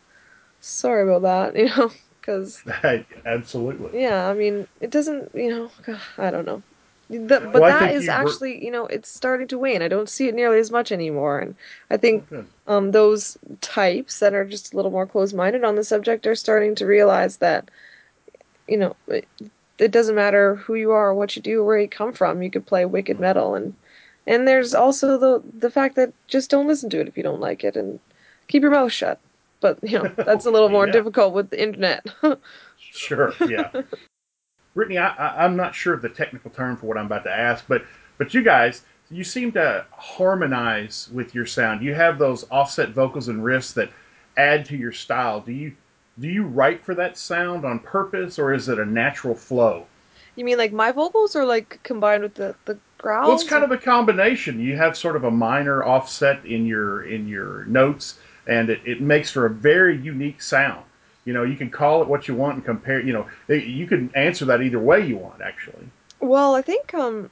sorry 0.61 1.02
about 1.02 1.23
that," 1.23 1.56
you 1.61 1.68
know, 1.76 1.90
because 2.21 2.62
absolutely. 3.25 4.00
Yeah, 4.00 4.28
I 4.28 4.35
mean, 4.35 4.68
it 4.80 4.90
doesn't, 4.90 5.35
you 5.35 5.50
know, 5.50 5.71
I 6.18 6.30
don't 6.30 6.47
know. 6.47 6.62
The, 7.12 7.40
but 7.52 7.61
well, 7.61 7.78
that 7.78 7.95
is 7.95 8.09
actually, 8.09 8.54
were... 8.54 8.64
you 8.64 8.71
know, 8.71 8.87
it's 8.87 9.11
starting 9.11 9.47
to 9.49 9.59
wane. 9.59 9.83
I 9.83 9.88
don't 9.88 10.09
see 10.09 10.28
it 10.28 10.35
nearly 10.35 10.59
as 10.59 10.71
much 10.71 10.90
anymore, 10.90 11.40
and 11.40 11.54
I 11.90 11.99
think 11.99 12.26
oh, 12.33 12.45
um, 12.66 12.92
those 12.92 13.37
types 13.61 14.19
that 14.21 14.33
are 14.33 14.47
just 14.47 14.73
a 14.73 14.76
little 14.76 14.90
more 14.90 15.07
closed-minded 15.07 15.62
on 15.62 15.75
the 15.75 15.85
subject 15.85 16.26
are 16.26 16.35
starting 16.35 16.75
to 16.76 16.87
realize 16.87 17.37
that, 17.37 17.71
you 18.66 18.78
know, 18.78 18.97
it, 19.09 19.28
it 19.78 19.90
doesn't 19.90 20.14
matter 20.14 20.54
who 20.54 20.75
you 20.75 20.92
are, 20.92 21.09
or 21.09 21.14
what 21.14 21.37
you 21.37 21.42
do, 21.42 21.61
or 21.61 21.64
where 21.66 21.78
you 21.78 21.88
come 21.88 22.14
from. 22.14 22.42
You 22.42 22.50
could 22.50 22.66
play 22.66 22.87
wicked 22.87 23.21
metal, 23.21 23.54
and 23.54 23.75
and 24.26 24.49
there's 24.49 24.75
also 24.75 25.19
the 25.19 25.42
the 25.59 25.71
fact 25.71 25.97
that 25.97 26.14
just 26.28 26.49
don't 26.49 26.69
listen 26.69 26.88
to 26.90 27.00
it 27.00 27.09
if 27.09 27.16
you 27.19 27.23
don't 27.23 27.40
like 27.40 27.62
it, 27.62 27.76
and 27.76 28.00
keep 28.49 28.62
your 28.62 28.71
mouth 28.71 28.92
shut. 28.92 29.21
But 29.61 29.78
you 29.83 29.99
know 29.99 30.11
that's 30.16 30.47
a 30.47 30.50
little 30.50 30.71
more 30.71 30.87
yeah. 30.87 30.92
difficult 30.92 31.35
with 31.35 31.50
the 31.50 31.62
internet. 31.62 32.07
sure. 32.78 33.35
Yeah. 33.47 33.83
Brittney, 34.75 34.99
I, 34.99 35.45
am 35.45 35.57
not 35.57 35.75
sure 35.75 35.95
of 35.95 36.02
the 36.02 36.09
technical 36.09 36.50
term 36.50 36.76
for 36.76 36.87
what 36.87 36.97
I'm 36.97 37.07
about 37.07 37.25
to 37.25 37.31
ask, 37.31 37.64
but 37.69 37.85
but 38.19 38.33
you 38.35 38.43
guys, 38.43 38.83
you 39.11 39.25
seem 39.25 39.52
to 39.52 39.85
harmonize 39.91 41.09
with 41.12 41.35
your 41.35 41.47
sound. 41.47 41.83
You 41.83 41.95
have 41.95 42.19
those 42.19 42.45
offset 42.50 42.91
vocals 42.91 43.29
and 43.29 43.42
riffs 43.42 43.75
that 43.75 43.90
add 44.37 44.64
to 44.66 44.77
your 44.77 44.92
style. 44.92 45.40
Do 45.40 45.53
you 45.53 45.73
do 46.18 46.29
you 46.29 46.44
write 46.44 46.85
for 46.85 46.94
that 46.94 47.16
sound 47.16 47.64
on 47.64 47.79
purpose, 47.79 48.38
or 48.38 48.53
is 48.53 48.68
it 48.68 48.79
a 48.79 48.85
natural 48.85 49.35
flow? 49.35 49.87
You 50.37 50.44
mean 50.44 50.59
like 50.59 50.73
my 50.73 50.92
vocals, 50.92 51.37
or 51.37 51.44
like 51.44 51.81
combined 51.83 52.23
with 52.23 52.35
the 52.35 52.55
the 52.64 52.79
growls? 52.99 53.27
Well, 53.27 53.35
it's 53.35 53.44
kind 53.44 53.64
of 53.64 53.70
a 53.70 53.79
combination. 53.79 54.61
You 54.61 54.77
have 54.77 54.96
sort 54.96 55.16
of 55.16 55.25
a 55.25 55.31
minor 55.31 55.85
offset 55.85 56.44
in 56.46 56.66
your 56.66 57.05
in 57.05 57.29
your 57.29 57.64
notes, 57.66 58.18
and 58.46 58.70
it, 58.70 58.81
it 58.87 59.01
makes 59.01 59.31
for 59.31 59.46
a 59.46 59.51
very 59.51 59.96
unique 59.99 60.40
sound. 60.40 60.85
You 61.24 61.32
know, 61.32 61.44
you 61.44 61.56
can 61.56 61.70
call 61.70 62.02
it 62.02 62.08
what 62.08 62.26
you 62.26 62.35
want 62.35 62.56
and 62.56 62.64
compare. 62.64 63.00
You 63.00 63.12
know, 63.12 63.26
you 63.48 63.87
can 63.87 64.11
answer 64.14 64.44
that 64.46 64.61
either 64.62 64.78
way 64.78 65.06
you 65.06 65.16
want, 65.16 65.40
actually. 65.40 65.88
Well, 66.20 66.54
I 66.54 66.62
think 66.62 66.94
um, 66.94 67.30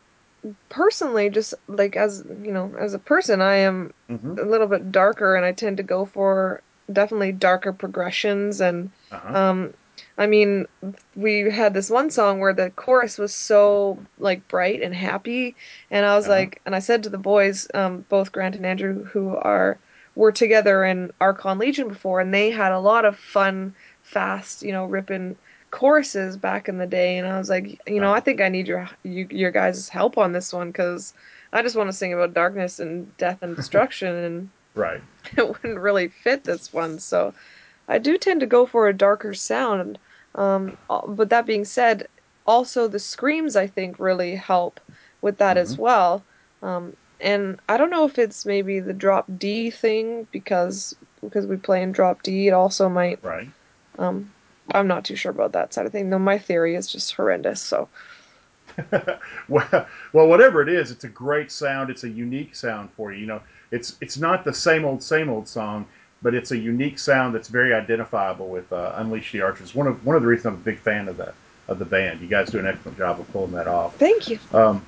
personally, 0.69 1.31
just 1.31 1.55
like 1.69 1.97
as 1.97 2.25
you 2.43 2.53
know, 2.53 2.73
as 2.79 2.95
a 2.95 2.99
person, 2.99 3.41
I 3.41 3.57
am 3.57 3.93
mm-hmm. 4.09 4.39
a 4.39 4.43
little 4.43 4.67
bit 4.67 4.93
darker, 4.93 5.35
and 5.35 5.45
I 5.45 5.53
tend 5.53 5.77
to 5.79 5.83
go 5.83 6.05
for 6.05 6.63
definitely 6.93 7.33
darker 7.33 7.73
progressions. 7.73 8.61
And 8.61 8.91
uh-huh. 9.11 9.37
um, 9.37 9.75
I 10.19 10.27
mean, 10.27 10.67
we 11.17 11.51
had 11.51 11.75
this 11.75 11.91
one 11.91 12.11
song 12.11 12.41
where 12.41 12.55
the 12.55 12.71
chorus 12.71 13.19
was 13.19 13.35
so 13.35 13.99
like 14.19 14.47
bright 14.49 14.83
and 14.83 14.95
happy, 14.95 15.57
and 15.91 16.07
I 16.07 16.17
was 16.17 16.27
uh-huh. 16.27 16.35
like, 16.35 16.61
and 16.67 16.75
I 16.75 16.81
said 16.81 17.03
to 17.03 17.11
the 17.11 17.19
boys, 17.19 17.69
um, 17.75 18.05
both 18.09 18.33
Grant 18.33 18.57
and 18.57 18.67
Andrew, 18.67 19.05
who 19.05 19.37
are 19.37 19.79
were 20.21 20.31
together 20.31 20.85
in 20.85 21.11
Archon 21.19 21.59
Legion 21.59 21.89
before, 21.89 22.21
and 22.21 22.33
they 22.33 22.51
had 22.51 22.73
a 22.73 22.79
lot 22.79 23.07
of 23.07 23.19
fun, 23.19 23.75
fast, 24.03 24.63
you 24.63 24.71
know, 24.71 24.85
ripping 24.85 25.35
choruses 25.71 26.37
back 26.37 26.69
in 26.69 26.77
the 26.77 26.87
day. 26.87 27.17
And 27.17 27.27
I 27.27 27.39
was 27.39 27.49
like, 27.49 27.81
you 27.87 28.03
know, 28.03 28.13
I 28.13 28.21
think 28.21 28.43
I 28.43 28.51
need 28.51 28.69
your 28.69 28.87
you, 29.03 29.27
your 29.31 29.51
guys' 29.51 29.89
help 29.89 30.19
on 30.19 30.33
this 30.33 30.53
one 30.53 30.69
because 30.69 31.15
I 31.55 31.63
just 31.63 31.75
want 31.75 31.89
to 31.89 31.97
sing 31.97 32.13
about 32.13 32.35
darkness 32.35 32.79
and 32.81 33.17
death 33.17 33.39
and 33.41 33.57
destruction, 33.61 34.15
and 34.15 34.51
right, 34.75 35.01
it 35.39 35.49
wouldn't 35.49 35.81
really 35.81 36.09
fit 36.09 36.45
this 36.45 36.71
one. 36.71 36.99
So 36.99 37.33
I 37.89 37.97
do 37.97 38.19
tend 38.19 38.41
to 38.41 38.47
go 38.47 38.67
for 38.67 38.89
a 38.89 38.93
darker 38.93 39.33
sound. 39.33 39.99
Um, 40.35 40.77
but 41.09 41.31
that 41.31 41.47
being 41.47 41.65
said, 41.65 42.09
also 42.47 42.89
the 42.89 42.99
screams 42.99 43.57
I 43.57 43.67
think 43.67 43.99
really 43.99 44.35
help 44.37 44.81
with 45.23 45.39
that 45.39 45.57
mm-hmm. 45.57 45.63
as 45.63 45.79
well. 45.79 46.23
Um, 46.63 46.95
and 47.21 47.59
I 47.69 47.77
don't 47.77 47.91
know 47.91 48.05
if 48.05 48.19
it's 48.19 48.47
maybe 48.47 48.81
the 48.81 48.93
drop 48.93 49.27
D 49.39 49.71
thing 49.71 50.27
because 50.33 50.95
because 51.21 51.47
we 51.47 51.57
play 51.57 51.83
in 51.83 51.93
drop 51.93 52.23
D. 52.23 52.49
It 52.49 52.53
also 52.53 52.89
might. 52.89 53.23
Right. 53.23 53.49
Um, 53.99 54.33
I'm 54.73 54.87
not 54.87 55.05
too 55.05 55.17
sure 55.17 55.31
about 55.31 55.53
that 55.53 55.75
side 55.75 55.87
of 55.87 55.93
thing. 55.93 56.11
Though 56.11 56.19
my 56.19 56.39
theory 56.39 56.75
is 56.75 56.87
just 56.87 57.15
horrendous. 57.15 57.61
So. 57.61 57.89
well, 59.49 59.87
well, 60.13 60.29
whatever 60.29 60.63
it 60.63 60.69
is, 60.69 60.91
it's 60.91 61.05
a 61.05 61.09
great 61.09 61.51
sound. 61.51 61.91
It's 61.91 62.05
a 62.05 62.09
unique 62.09 62.55
sound 62.55 62.91
for 62.93 63.13
you. 63.13 63.21
You 63.21 63.27
know, 63.27 63.43
it's 63.71 63.97
it's 64.01 64.17
not 64.17 64.45
the 64.45 64.55
same 64.55 64.85
old 64.85 65.03
same 65.03 65.29
old 65.29 65.49
song, 65.49 65.87
but 66.23 66.35
it's 66.35 66.53
a 66.53 66.57
unique 66.57 66.99
sound 66.99 67.35
that's 67.35 67.49
very 67.49 67.75
identifiable 67.75 68.49
with 68.49 68.73
uh, 68.73 68.93
Unleash 68.97 69.33
the 69.33 69.43
Archers. 69.43 69.75
One 69.75 69.87
of 69.87 70.05
one 70.07 70.17
of 70.17 70.23
the 70.23 70.29
reasons 70.29 70.47
I'm 70.47 70.55
a 70.55 70.59
big 70.59 70.79
fan 70.79 71.09
of 71.09 71.17
the 71.17 71.33
of 71.69 71.79
the 71.79 71.85
band. 71.85 72.21
You 72.21 72.29
guys 72.29 72.51
do 72.51 72.59
an 72.59 72.67
excellent 72.67 72.97
job 72.97 73.21
of 73.21 73.31
pulling 73.33 73.53
that 73.53 73.69
off. 73.69 73.97
Thank 73.97 74.29
you. 74.29 74.39
Um, 74.53 74.85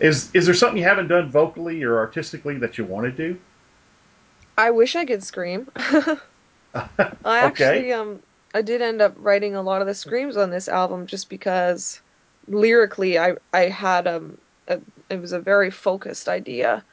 is 0.00 0.30
is 0.34 0.46
there 0.46 0.54
something 0.54 0.78
you 0.78 0.84
haven't 0.84 1.08
done 1.08 1.30
vocally 1.30 1.82
or 1.82 1.98
artistically 1.98 2.58
that 2.58 2.78
you 2.78 2.84
want 2.84 3.06
to 3.06 3.12
do? 3.12 3.38
I 4.56 4.70
wish 4.70 4.96
I 4.96 5.04
could 5.04 5.22
scream. 5.22 5.68
I 5.76 6.18
actually 7.24 7.92
um 7.92 8.20
I 8.54 8.62
did 8.62 8.82
end 8.82 9.02
up 9.02 9.14
writing 9.18 9.54
a 9.54 9.62
lot 9.62 9.80
of 9.80 9.86
the 9.86 9.94
screams 9.94 10.36
on 10.36 10.50
this 10.50 10.68
album 10.68 11.06
just 11.06 11.28
because 11.28 12.00
lyrically 12.46 13.18
I 13.18 13.36
I 13.52 13.68
had 13.68 14.06
um 14.06 14.38
a, 14.68 14.80
it 15.10 15.20
was 15.20 15.32
a 15.32 15.40
very 15.40 15.70
focused 15.70 16.28
idea 16.28 16.84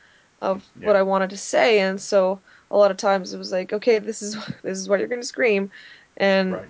of 0.41 0.63
yeah. 0.79 0.87
what 0.87 0.95
I 0.95 1.01
wanted 1.01 1.29
to 1.31 1.37
say 1.37 1.79
and 1.79 1.99
so 1.99 2.39
a 2.71 2.77
lot 2.77 2.91
of 2.91 2.97
times 2.97 3.33
it 3.33 3.37
was 3.37 3.51
like 3.51 3.73
okay 3.73 3.99
this 3.99 4.21
is 4.21 4.35
this 4.63 4.77
is 4.77 4.89
what 4.89 4.99
you're 4.99 5.09
going 5.09 5.21
to 5.21 5.27
scream 5.27 5.71
and 6.17 6.53
right. 6.53 6.69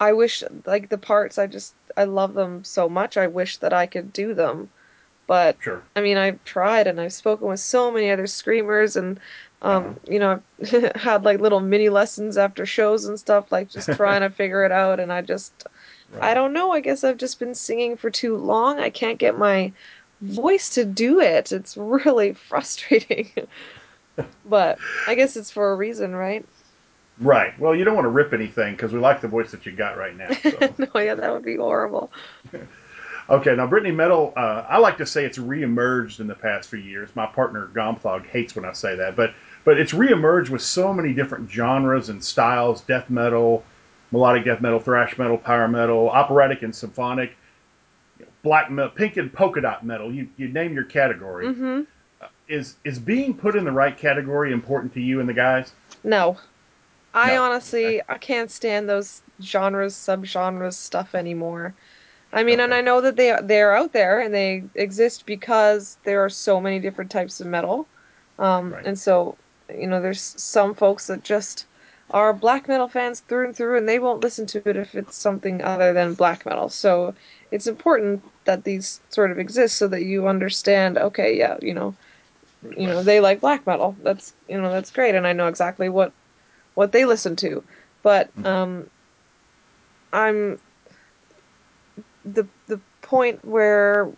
I 0.00 0.12
wish 0.12 0.42
like 0.66 0.88
the 0.88 0.98
parts 0.98 1.38
I 1.38 1.46
just 1.46 1.74
I 1.96 2.04
love 2.04 2.34
them 2.34 2.64
so 2.64 2.88
much 2.88 3.16
I 3.16 3.26
wish 3.26 3.58
that 3.58 3.72
I 3.72 3.86
could 3.86 4.12
do 4.12 4.34
them 4.34 4.70
but 5.30 5.58
sure. 5.60 5.80
I 5.94 6.00
mean, 6.00 6.16
I've 6.16 6.42
tried 6.42 6.88
and 6.88 7.00
I've 7.00 7.12
spoken 7.12 7.46
with 7.46 7.60
so 7.60 7.92
many 7.92 8.10
other 8.10 8.26
screamers 8.26 8.96
and 8.96 9.20
um, 9.62 9.84
uh-huh. 9.84 9.94
you 10.08 10.18
know, 10.18 10.42
had 10.96 11.22
like 11.22 11.38
little 11.38 11.60
mini 11.60 11.88
lessons 11.88 12.36
after 12.36 12.66
shows 12.66 13.04
and 13.04 13.16
stuff, 13.16 13.52
like 13.52 13.70
just 13.70 13.92
trying 13.94 14.22
to 14.22 14.30
figure 14.30 14.64
it 14.64 14.72
out. 14.72 14.98
And 14.98 15.12
I 15.12 15.22
just, 15.22 15.68
right. 16.10 16.32
I 16.32 16.34
don't 16.34 16.52
know. 16.52 16.72
I 16.72 16.80
guess 16.80 17.04
I've 17.04 17.16
just 17.16 17.38
been 17.38 17.54
singing 17.54 17.96
for 17.96 18.10
too 18.10 18.36
long. 18.36 18.80
I 18.80 18.90
can't 18.90 19.18
get 19.18 19.38
my 19.38 19.70
voice 20.20 20.68
to 20.70 20.84
do 20.84 21.20
it. 21.20 21.52
It's 21.52 21.76
really 21.76 22.32
frustrating. 22.32 23.30
but 24.44 24.80
I 25.06 25.14
guess 25.14 25.36
it's 25.36 25.52
for 25.52 25.70
a 25.70 25.76
reason, 25.76 26.12
right? 26.12 26.44
Right. 27.20 27.56
Well, 27.56 27.76
you 27.76 27.84
don't 27.84 27.94
want 27.94 28.06
to 28.06 28.10
rip 28.10 28.32
anything 28.32 28.74
because 28.74 28.90
we 28.90 28.98
like 28.98 29.20
the 29.20 29.28
voice 29.28 29.52
that 29.52 29.64
you 29.64 29.70
got 29.70 29.96
right 29.96 30.16
now. 30.16 30.32
So. 30.32 30.74
no, 30.92 31.00
yeah, 31.00 31.14
that 31.14 31.32
would 31.32 31.44
be 31.44 31.54
horrible. 31.54 32.10
Okay, 33.30 33.54
now 33.54 33.64
Brittney 33.66 33.94
Metal, 33.94 34.32
uh, 34.36 34.66
I 34.68 34.78
like 34.78 34.98
to 34.98 35.06
say 35.06 35.24
it's 35.24 35.38
reemerged 35.38 36.18
in 36.18 36.26
the 36.26 36.34
past 36.34 36.68
few 36.68 36.80
years. 36.80 37.14
My 37.14 37.26
partner 37.26 37.70
Gomthog 37.72 38.26
hates 38.26 38.56
when 38.56 38.64
I 38.64 38.72
say 38.72 38.96
that, 38.96 39.14
but 39.14 39.34
but 39.64 39.78
it's 39.78 39.92
reemerged 39.92 40.48
with 40.48 40.62
so 40.62 40.92
many 40.92 41.12
different 41.12 41.48
genres 41.48 42.08
and 42.08 42.22
styles: 42.22 42.80
death 42.80 43.08
metal, 43.08 43.64
melodic 44.10 44.44
death 44.44 44.60
metal, 44.60 44.80
thrash 44.80 45.16
metal, 45.16 45.38
power 45.38 45.68
metal, 45.68 46.10
operatic 46.10 46.62
and 46.62 46.74
symphonic, 46.74 47.36
black 48.42 48.68
metal, 48.68 48.90
pink 48.90 49.16
and 49.16 49.32
polka 49.32 49.60
dot 49.60 49.86
metal. 49.86 50.12
You 50.12 50.28
you 50.36 50.48
name 50.48 50.74
your 50.74 50.84
category. 50.84 51.46
Mm-hmm. 51.46 51.82
Uh, 52.20 52.26
is 52.48 52.76
is 52.84 52.98
being 52.98 53.34
put 53.34 53.54
in 53.54 53.64
the 53.64 53.72
right 53.72 53.96
category 53.96 54.52
important 54.52 54.92
to 54.94 55.00
you 55.00 55.20
and 55.20 55.28
the 55.28 55.34
guys? 55.34 55.72
No. 56.02 56.36
I 57.14 57.34
No. 57.34 57.44
honestly 57.44 58.02
I 58.08 58.18
can't 58.18 58.50
stand 58.50 58.88
those 58.88 59.22
genres, 59.40 59.94
subgenres 59.94 60.74
stuff 60.74 61.14
anymore. 61.14 61.74
I 62.32 62.44
mean, 62.44 62.60
and 62.60 62.72
I 62.74 62.80
know 62.80 63.00
that 63.00 63.16
they 63.16 63.36
they're 63.42 63.74
out 63.76 63.92
there 63.92 64.20
and 64.20 64.32
they 64.34 64.70
exist 64.74 65.26
because 65.26 65.98
there 66.04 66.24
are 66.24 66.28
so 66.30 66.60
many 66.60 66.78
different 66.80 67.10
types 67.10 67.40
of 67.40 67.46
metal. 67.48 67.90
Um, 68.38 68.72
Right. 68.72 68.86
and 68.86 68.98
so, 68.98 69.38
you 69.68 69.86
know, 69.86 70.00
there's 70.00 70.22
some 70.42 70.74
folks 70.74 71.06
that 71.08 71.22
just 71.24 71.66
are 72.10 72.32
black 72.34 72.66
metal 72.68 72.88
fans 72.88 73.20
through 73.20 73.46
and 73.46 73.56
through 73.56 73.78
and 73.78 73.88
they 73.88 73.98
won't 73.98 74.22
listen 74.22 74.46
to 74.46 74.68
it 74.68 74.76
if 74.76 74.94
it's 74.94 75.16
something 75.16 75.62
other 75.62 75.92
than 75.92 76.14
black 76.14 76.44
metal. 76.46 76.68
So, 76.68 77.14
it's 77.50 77.66
important 77.66 78.24
that 78.44 78.64
these 78.64 79.02
sort 79.10 79.30
of 79.32 79.38
exist 79.38 79.76
so 79.76 79.88
that 79.88 80.02
you 80.04 80.26
understand, 80.28 80.98
okay, 80.98 81.36
yeah, 81.36 81.56
you 81.62 81.74
know, 81.74 81.96
you 82.76 82.88
know, 82.88 83.02
they 83.04 83.20
like 83.20 83.40
black 83.40 83.66
metal. 83.66 83.98
That's, 84.02 84.34
you 84.48 84.60
know, 84.60 84.72
that's 84.72 84.92
great 84.92 85.14
and 85.16 85.26
I 85.26 85.32
know 85.34 85.48
exactly 85.48 85.88
what 85.88 86.14
what 86.74 86.92
they 86.92 87.04
listen 87.06 87.36
to. 87.36 87.64
But 88.02 88.32
Mhm. 88.36 88.46
um 88.46 88.90
I'm 90.12 90.58
the 92.34 92.46
the 92.66 92.80
point 93.02 93.44
where 93.44 94.10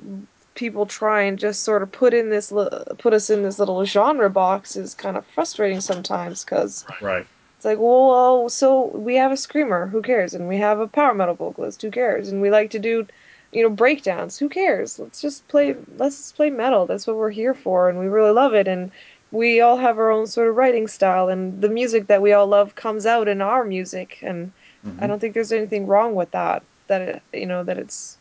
people 0.54 0.84
try 0.86 1.22
and 1.22 1.38
just 1.38 1.62
sort 1.64 1.82
of 1.82 1.90
put 1.92 2.12
in 2.14 2.28
this 2.30 2.52
li- 2.52 2.68
put 2.98 3.14
us 3.14 3.30
in 3.30 3.42
this 3.42 3.58
little 3.58 3.84
genre 3.84 4.28
box 4.30 4.76
is 4.76 4.94
kind 4.94 5.16
of 5.16 5.26
frustrating 5.34 5.80
sometimes 5.80 6.44
because 6.44 6.84
Right. 7.00 7.26
it's 7.56 7.64
like 7.64 7.78
well, 7.78 8.08
well 8.08 8.48
so 8.48 8.86
we 8.96 9.16
have 9.16 9.32
a 9.32 9.36
screamer 9.36 9.86
who 9.86 10.02
cares? 10.02 10.34
And 10.34 10.48
we 10.48 10.58
have 10.58 10.78
a 10.80 10.88
power 10.88 11.14
metal 11.14 11.34
vocalist 11.34 11.80
who 11.82 11.90
cares? 11.90 12.28
And 12.28 12.42
we 12.42 12.50
like 12.50 12.70
to 12.72 12.78
do 12.78 13.06
you 13.52 13.62
know 13.62 13.70
breakdowns 13.70 14.38
who 14.38 14.48
cares? 14.48 14.98
Let's 14.98 15.20
just 15.20 15.46
play 15.48 15.74
let's 15.96 16.16
just 16.18 16.36
play 16.36 16.50
metal. 16.50 16.86
That's 16.86 17.06
what 17.06 17.16
we're 17.16 17.30
here 17.30 17.54
for 17.54 17.88
and 17.88 17.98
we 17.98 18.06
really 18.06 18.32
love 18.32 18.54
it. 18.54 18.68
And 18.68 18.90
we 19.30 19.60
all 19.60 19.78
have 19.78 19.98
our 19.98 20.10
own 20.10 20.26
sort 20.26 20.48
of 20.48 20.56
writing 20.56 20.86
style 20.86 21.28
and 21.28 21.62
the 21.62 21.68
music 21.68 22.06
that 22.08 22.20
we 22.22 22.32
all 22.32 22.46
love 22.46 22.74
comes 22.74 23.06
out 23.06 23.28
in 23.28 23.40
our 23.42 23.64
music. 23.64 24.18
And 24.22 24.52
I 24.98 25.06
Mhm. 25.06 25.08
don't 25.08 25.18
think 25.20 25.34
there's 25.34 25.52
anything 25.52 25.86
wrong 25.86 26.14
with 26.14 26.30
that. 26.32 26.62
That 26.88 27.02
it, 27.02 27.22
you 27.32 27.46
know, 27.46 27.64
that 27.64 27.78
it's 27.78 28.16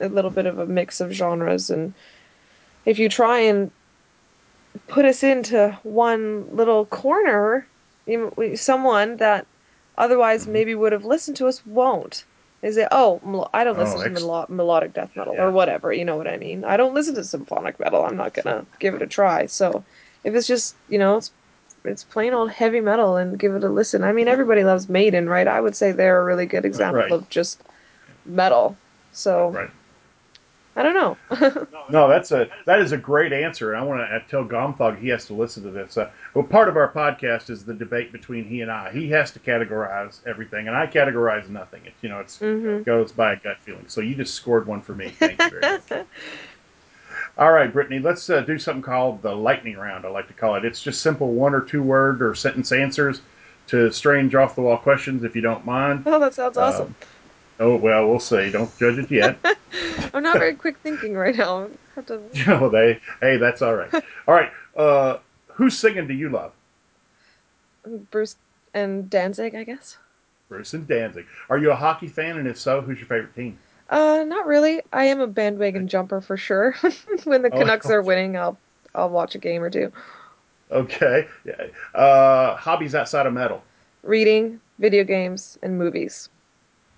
a 0.00 0.08
little 0.08 0.30
bit 0.30 0.46
of 0.46 0.58
a 0.58 0.66
mix 0.66 1.00
of 1.00 1.12
genres, 1.12 1.70
and 1.70 1.94
if 2.84 2.98
you 2.98 3.08
try 3.08 3.38
and 3.40 3.70
put 4.88 5.04
us 5.04 5.22
into 5.22 5.78
one 5.82 6.54
little 6.54 6.84
corner, 6.86 7.66
you, 8.06 8.56
someone 8.56 9.16
that 9.18 9.46
otherwise 9.96 10.46
Mhm. 10.46 10.52
maybe 10.52 10.74
would 10.74 10.92
have 10.92 11.04
listened 11.04 11.36
to 11.38 11.46
us 11.46 11.64
won't. 11.66 12.24
Is 12.62 12.76
it? 12.76 12.88
Oh, 12.90 13.20
I 13.52 13.62
don't 13.62 13.76
Oh, 13.78 13.82
listen 13.82 14.00
to 14.14 14.20
melo- 14.20 14.46
melodic 14.48 14.94
death 14.94 15.10
metal 15.14 15.34
Yeah. 15.34 15.44
or 15.44 15.50
whatever. 15.50 15.92
You 15.92 16.04
know 16.04 16.16
what 16.16 16.26
I 16.26 16.38
mean? 16.38 16.64
I 16.64 16.76
don't 16.76 16.94
listen 16.94 17.14
to 17.16 17.24
symphonic 17.24 17.78
metal. 17.78 18.04
I'm 18.04 18.16
not 18.16 18.32
gonna 18.34 18.64
give 18.80 18.94
it 18.94 19.02
a 19.02 19.06
try. 19.06 19.46
So, 19.46 19.84
if 20.24 20.34
it's 20.34 20.46
just 20.46 20.74
you 20.88 20.98
know, 20.98 21.18
it's 21.18 21.30
it's 21.84 22.02
plain 22.02 22.32
old 22.32 22.50
heavy 22.50 22.80
metal 22.80 23.16
and 23.16 23.38
give 23.38 23.54
it 23.54 23.62
a 23.62 23.68
listen. 23.68 24.02
I 24.02 24.12
mean, 24.12 24.26
everybody 24.26 24.64
loves 24.64 24.88
Maiden, 24.88 25.28
right? 25.28 25.46
I 25.46 25.60
would 25.60 25.76
say 25.76 25.92
they're 25.92 26.20
a 26.20 26.24
really 26.24 26.46
good 26.46 26.64
example 26.64 27.02
Right. 27.02 27.12
of 27.12 27.28
just 27.28 27.62
metal. 28.26 28.76
So 29.12 29.50
Right. 29.50 29.70
I 30.76 30.82
don't 30.82 30.94
know. 30.94 31.16
No, 31.90 32.08
that's 32.08 32.32
a 32.32 32.48
that 32.64 32.80
is 32.80 32.92
a 32.92 32.96
great 32.96 33.32
answer, 33.32 33.72
and 33.74 33.82
I 33.82 33.84
want 33.84 34.00
to 34.08 34.22
tell 34.30 34.44
Gomthog 34.44 34.98
he 34.98 35.08
has 35.08 35.26
to 35.26 35.34
listen 35.34 35.62
to 35.64 35.70
this. 35.70 35.98
Uh, 35.98 36.10
well, 36.32 36.44
part 36.44 36.68
of 36.68 36.76
our 36.78 36.90
podcast 36.90 37.50
is 37.50 37.64
the 37.64 37.74
debate 37.74 38.10
between 38.10 38.44
he 38.44 38.62
and 38.62 38.70
I. 38.70 38.90
He 38.90 39.10
has 39.10 39.30
to 39.32 39.38
categorize 39.38 40.26
everything, 40.26 40.66
and 40.66 40.74
I 40.76 40.86
categorize 40.86 41.48
nothing. 41.50 41.82
It's 41.84 41.96
you 42.02 42.08
know, 42.08 42.20
it's 42.20 42.38
hmm 42.38 42.82
goes 42.84 43.12
by 43.12 43.34
a 43.34 43.36
gut 43.36 43.58
feeling. 43.60 43.84
So 43.88 44.00
you 44.00 44.14
just 44.14 44.34
scored 44.34 44.66
one 44.66 44.80
for 44.80 44.94
me. 44.94 45.10
Thank 45.10 45.44
you 45.44 45.50
very 45.50 45.62
much. 45.62 46.06
All 47.38 47.52
right, 47.52 47.72
Brittney, 47.72 48.02
let's 48.02 48.30
uh, 48.30 48.40
do 48.42 48.58
something 48.58 48.82
called 48.82 49.22
the 49.22 49.34
lightning 49.34 49.76
round. 49.76 50.04
I 50.04 50.08
like 50.08 50.28
to 50.28 50.34
call 50.34 50.54
it. 50.54 50.64
It's 50.64 50.80
just 50.82 51.02
simple 51.02 51.32
one 51.32 51.54
or 51.54 51.60
two 51.60 51.82
word 51.82 52.22
or 52.22 52.34
sentence 52.34 52.72
answers 52.72 53.20
to 53.68 53.90
strange 53.92 54.34
off 54.34 54.54
the 54.54 54.62
wall 54.62 54.76
questions, 54.78 55.24
if 55.24 55.34
you 55.34 55.42
don't 55.42 55.64
mind. 55.64 56.04
oh, 56.06 56.18
that 56.18 56.34
sounds 56.34 56.56
awesome. 56.56 56.86
Um, 56.86 56.94
oh 57.60 57.76
well, 57.76 58.08
we'll 58.08 58.20
see. 58.20 58.50
Don't 58.50 58.76
judge 58.78 58.98
it 58.98 59.10
yet. 59.10 59.38
I'm 60.14 60.22
not 60.22 60.38
very 60.38 60.54
quick 60.54 60.76
thinking 60.78 61.14
right 61.14 61.36
now. 61.36 61.64
I 61.64 61.68
have 61.96 62.06
to. 62.06 62.20
oh, 62.48 62.68
they. 62.68 63.00
Hey, 63.20 63.36
that's 63.36 63.62
all 63.62 63.74
right. 63.74 63.92
All 64.26 64.34
right. 64.34 64.50
Uh, 64.76 65.18
who's 65.48 65.78
singing? 65.78 66.06
Do 66.06 66.14
you 66.14 66.28
love? 66.28 66.52
Bruce 68.10 68.36
and 68.72 69.10
Danzig, 69.10 69.54
I 69.54 69.64
guess. 69.64 69.98
Bruce 70.48 70.74
and 70.74 70.86
Danzig. 70.86 71.26
Are 71.48 71.58
you 71.58 71.70
a 71.70 71.76
hockey 71.76 72.08
fan? 72.08 72.38
And 72.38 72.48
if 72.48 72.58
so, 72.58 72.80
who's 72.80 72.98
your 72.98 73.06
favorite 73.06 73.34
team? 73.34 73.58
Uh, 73.90 74.24
not 74.26 74.46
really. 74.46 74.80
I 74.92 75.04
am 75.04 75.20
a 75.20 75.26
bandwagon 75.26 75.88
jumper 75.88 76.20
for 76.20 76.36
sure. 76.36 76.74
when 77.24 77.42
the 77.42 77.50
Oh, 77.52 77.58
Canucks 77.58 77.90
are 77.90 78.02
winning, 78.02 78.36
I'll 78.36 78.58
I'll 78.94 79.10
watch 79.10 79.34
a 79.34 79.38
game 79.38 79.62
or 79.62 79.70
two. 79.70 79.92
Okay. 80.70 81.28
Yeah. 81.44 81.66
Uh, 81.94 82.56
hobbies 82.56 82.94
outside 82.94 83.26
of 83.26 83.32
metal. 83.32 83.62
Reading, 84.02 84.60
video 84.78 85.04
games, 85.04 85.58
and 85.62 85.78
movies. 85.78 86.28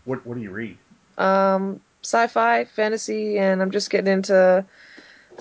What 0.07 0.27
What 0.27 0.37
do 0.37 0.41
you 0.41 0.51
read? 0.51 0.79
Um, 1.19 1.81
sci-fi, 2.03 2.65
fantasy, 2.65 3.39
and 3.39 3.61
I'm 3.61 3.71
just 3.71 3.91
getting 3.91 4.13
into 4.13 4.65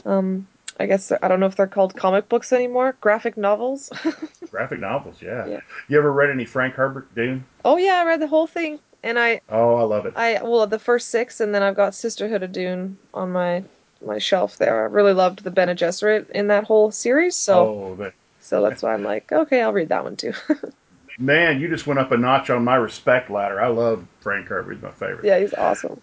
um. 0.06 0.48
I 0.78 0.88
guess 0.88 1.10
I 1.10 1.30
don't 1.30 1.40
know 1.40 1.46
if 1.46 1.56
they're 1.56 1.68
called 1.68 1.96
comic 1.96 2.28
books 2.28 2.52
anymore. 2.52 2.98
Graphic 3.00 3.38
novels. 3.38 3.90
Graphic 4.52 4.82
novels. 4.82 5.22
Yeah. 5.22 5.48
Yeah. 5.48 5.60
You 5.88 5.98
ever 5.98 6.12
read 6.12 6.30
any 6.30 6.44
Frank 6.44 6.74
Herbert 6.74 7.16
Dune? 7.16 7.46
oh 7.64 7.78
yeah, 7.78 7.94
I 7.94 8.04
read 8.04 8.20
the 8.20 8.28
whole 8.28 8.46
thing, 8.46 8.80
and 9.02 9.18
I 9.18 9.40
Oh, 9.48 9.76
I 9.76 9.84
love 9.84 10.06
it. 10.06 10.14
I 10.18 10.42
well 10.44 10.68
the 10.68 10.80
first 10.80 11.10
six, 11.10 11.40
and 11.40 11.56
then 11.56 11.64
I've 11.64 11.78
got 11.78 11.96
Sisterhood 11.96 12.44
of 12.44 12.52
Dune 12.52 12.98
on 13.14 13.32
my 13.32 13.64
my 14.06 14.18
shelf 14.18 14.58
there. 14.58 14.82
I 14.82 14.88
really 14.88 15.14
loved 15.14 15.46
the 15.46 15.52
Bene 15.52 15.76
Gesserit 15.76 16.30
in 16.32 16.48
that 16.48 16.66
whole 16.66 16.92
series, 16.92 17.38
so 17.38 17.68
oh, 17.68 17.96
but 17.96 18.14
so 18.42 18.62
that's 18.62 18.84
why 18.84 18.94
I'm 18.94 19.04
like, 19.04 19.32
okay, 19.32 19.62
I'll 19.62 19.74
read 19.74 19.90
that 19.90 20.04
one 20.04 20.18
too. 20.18 20.34
man, 21.18 21.60
you 21.60 21.68
just 21.68 21.88
went 21.88 22.00
up 22.00 22.12
a 22.12 22.18
notch 22.18 22.50
on 22.50 22.64
my 22.64 22.76
respect 22.76 23.30
ladder. 23.30 23.62
I 23.62 23.68
love 23.68 24.06
Frank 24.20 24.48
Herbert. 24.48 24.74
He's 24.74 24.84
my 24.84 24.92
favorite. 24.92 25.26
yeah, 25.26 25.40
he's 25.40 25.54
awesome. 25.54 26.00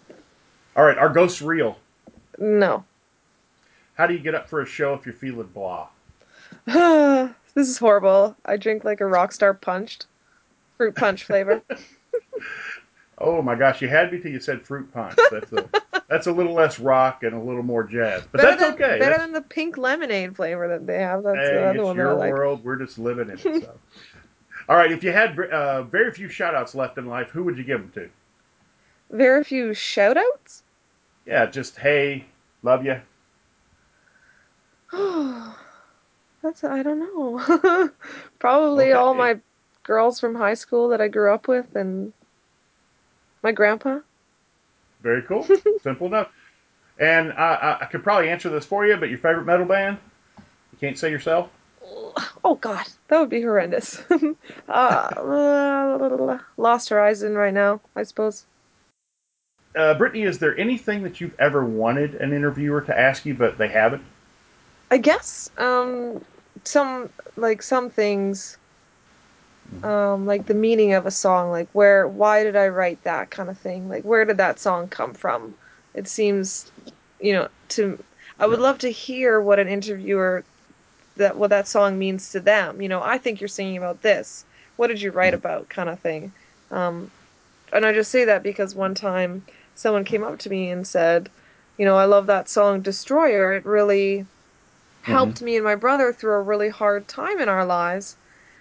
All 0.75 0.83
right. 0.85 0.97
Are 0.97 1.09
ghosts 1.09 1.41
real? 1.41 1.77
No, 2.39 2.83
How 3.95 4.07
do 4.07 4.13
you 4.15 4.19
get 4.19 4.33
up 4.33 4.49
for 4.49 4.61
a 4.61 4.65
show 4.65 4.95
if 4.95 5.05
you're 5.05 5.13
feeling 5.13 5.47
blah? 5.53 5.87
this 6.65 7.67
is 7.67 7.77
horrible. 7.77 8.35
I 8.45 8.57
drink 8.57 8.83
like 8.83 9.01
a 9.01 9.05
rock 9.05 9.31
star 9.33 9.53
punched, 9.53 10.07
fruit 10.77 10.95
punch 10.95 11.25
flavor. 11.25 11.61
Oh 13.19 13.41
my 13.43 13.53
gosh, 13.55 13.81
you 13.81 13.87
had 13.87 14.11
me 14.11 14.19
till 14.19 14.31
you 14.31 14.39
said 14.39 14.63
fruit 14.65 14.91
punch. 14.91 15.17
That's 15.31 15.51
a 15.53 15.69
that's 16.09 16.27
a 16.27 16.31
little 16.31 16.53
less 16.53 16.79
rock 16.79 17.21
and 17.23 17.33
a 17.33 17.39
little 17.39 17.61
more 17.63 17.83
jazz, 17.83 18.23
but 18.31 18.41
better 18.41 18.49
that's 18.57 18.61
than, 18.61 18.73
okay. 18.73 18.99
Better 18.99 18.99
That's- 19.11 19.19
than 19.21 19.31
the 19.31 19.41
pink 19.41 19.77
lemonade 19.77 20.35
flavor 20.35 20.67
that 20.67 20.87
they 20.87 20.99
have. 20.99 21.23
That's 21.23 21.37
hey, 21.37 21.53
the 21.53 21.61
other 21.69 21.75
it's 21.79 21.83
one 21.85 21.95
that 21.97 22.01
I 22.03 22.05
your 22.05 22.13
like. 22.15 22.33
world. 22.33 22.63
We're 22.65 22.75
just 22.77 22.97
living 22.97 23.29
in 23.29 23.35
it. 23.35 23.39
So, 23.39 23.71
all 24.69 24.75
right. 24.77 24.91
If 24.91 25.03
you 25.03 25.11
had 25.11 25.37
uh, 25.39 25.83
very 25.83 26.11
few 26.11 26.29
shout 26.29 26.55
outs 26.55 26.75
left 26.75 26.97
in 26.97 27.05
life, 27.07 27.29
who 27.29 27.43
would 27.43 27.57
you 27.57 27.63
give 27.63 27.79
them 27.79 27.91
to? 27.91 28.09
Very 29.11 29.45
few 29.45 29.73
shout 29.73 30.17
outs. 30.17 30.63
Yeah, 31.25 31.45
just 31.47 31.77
hey, 31.79 32.25
love 32.61 32.85
you. 32.85 33.01
That's 36.41 36.63
I 36.63 36.83
don't 36.83 36.99
know. 36.99 37.89
Probably 38.39 38.93
Okay. 38.93 38.93
all 38.93 39.13
my 39.13 39.39
girls 39.83 40.19
from 40.19 40.35
high 40.35 40.53
school 40.53 40.89
that 40.89 41.01
I 41.01 41.07
grew 41.07 41.33
up 41.33 41.47
with 41.47 41.75
and 41.75 42.13
my 43.43 43.51
grandpa. 43.51 43.99
Very 45.01 45.21
cool. 45.23 45.47
Simple 45.83 46.07
enough. 46.07 46.29
And 46.99 47.33
I, 47.33 47.53
I, 47.55 47.81
I 47.81 47.85
could 47.85 48.03
probably 48.03 48.29
answer 48.29 48.49
this 48.49 48.65
for 48.65 48.85
you, 48.85 48.97
but 48.97 49.09
your 49.09 49.19
favorite 49.19 49.45
metal 49.45 49.65
band? 49.65 49.97
You 50.71 50.77
can't 50.79 50.97
say 50.97 51.11
yourself. 51.11 51.49
Oh 52.45 52.55
God, 52.55 52.85
that 53.07 53.19
would 53.19 53.29
be 53.29 53.41
horrendous. 53.41 54.03
uh, 54.69 56.39
Lost 56.57 56.89
Horizon 56.89 57.35
right 57.35 57.53
now, 57.53 57.81
I 57.95 58.03
suppose. 58.03 58.45
Uh, 59.75 59.95
Brittney, 59.95 60.27
is 60.27 60.39
there 60.39 60.57
anything 60.59 61.03
that 61.03 61.19
you've 61.19 61.39
ever 61.39 61.65
wanted 61.65 62.15
an 62.15 62.31
interviewer 62.31 62.81
to 62.81 62.97
ask 62.97 63.25
you, 63.25 63.33
but 63.33 63.57
they 63.57 63.69
haven't? 63.69 64.03
I 64.91 64.97
guess 64.97 65.49
um, 65.57 66.23
some 66.63 67.09
like 67.35 67.63
some 67.63 67.89
things, 67.89 68.57
um, 69.81 70.27
like 70.27 70.45
the 70.45 70.53
meaning 70.53 70.93
of 70.93 71.07
a 71.07 71.11
song, 71.11 71.49
like 71.49 71.69
where, 71.73 72.07
why 72.07 72.43
did 72.43 72.55
I 72.55 72.67
write 72.67 73.03
that 73.03 73.31
kind 73.31 73.49
of 73.49 73.57
thing? 73.57 73.89
Like 73.89 74.03
where 74.03 74.25
did 74.25 74.37
that 74.37 74.59
song 74.59 74.87
come 74.87 75.13
from? 75.13 75.55
It 75.95 76.07
seems, 76.07 76.71
you 77.19 77.33
know, 77.33 77.47
to 77.69 77.97
I 78.39 78.45
would 78.45 78.59
love 78.59 78.77
to 78.79 78.91
hear 78.91 79.41
what 79.41 79.59
an 79.59 79.67
interviewer 79.67 80.43
that 81.17 81.37
what 81.37 81.49
that 81.49 81.67
song 81.67 81.99
means 81.99 82.31
to 82.31 82.39
them. 82.39 82.81
You 82.81 82.89
know, 82.89 83.01
I 83.01 83.17
think 83.17 83.39
you're 83.41 83.47
singing 83.47 83.77
about 83.77 84.01
this. 84.01 84.45
What 84.75 84.87
did 84.87 85.01
you 85.01 85.11
write 85.11 85.33
Mhm. 85.33 85.37
about? 85.37 85.69
Kind 85.69 85.89
of 85.89 85.99
thing. 85.99 86.31
Um, 86.71 87.11
and 87.71 87.85
I 87.85 87.93
just 87.93 88.11
say 88.11 88.25
that 88.25 88.43
because 88.43 88.75
one 88.75 88.95
time 88.95 89.43
someone 89.75 90.03
came 90.03 90.23
up 90.23 90.39
to 90.39 90.49
me 90.49 90.69
and 90.69 90.85
said, 90.85 91.29
you 91.77 91.85
know, 91.85 91.97
I 91.97 92.05
love 92.05 92.27
that 92.27 92.49
song 92.49 92.81
Destroyer. 92.81 93.53
It 93.53 93.65
really 93.65 94.25
helped 95.01 95.35
mm-hmm. 95.35 95.45
me 95.45 95.55
and 95.57 95.65
my 95.65 95.75
brother 95.75 96.13
through 96.13 96.33
a 96.33 96.41
really 96.41 96.69
hard 96.69 97.07
time 97.07 97.39
in 97.39 97.49
our 97.49 97.65
lives. 97.65 98.15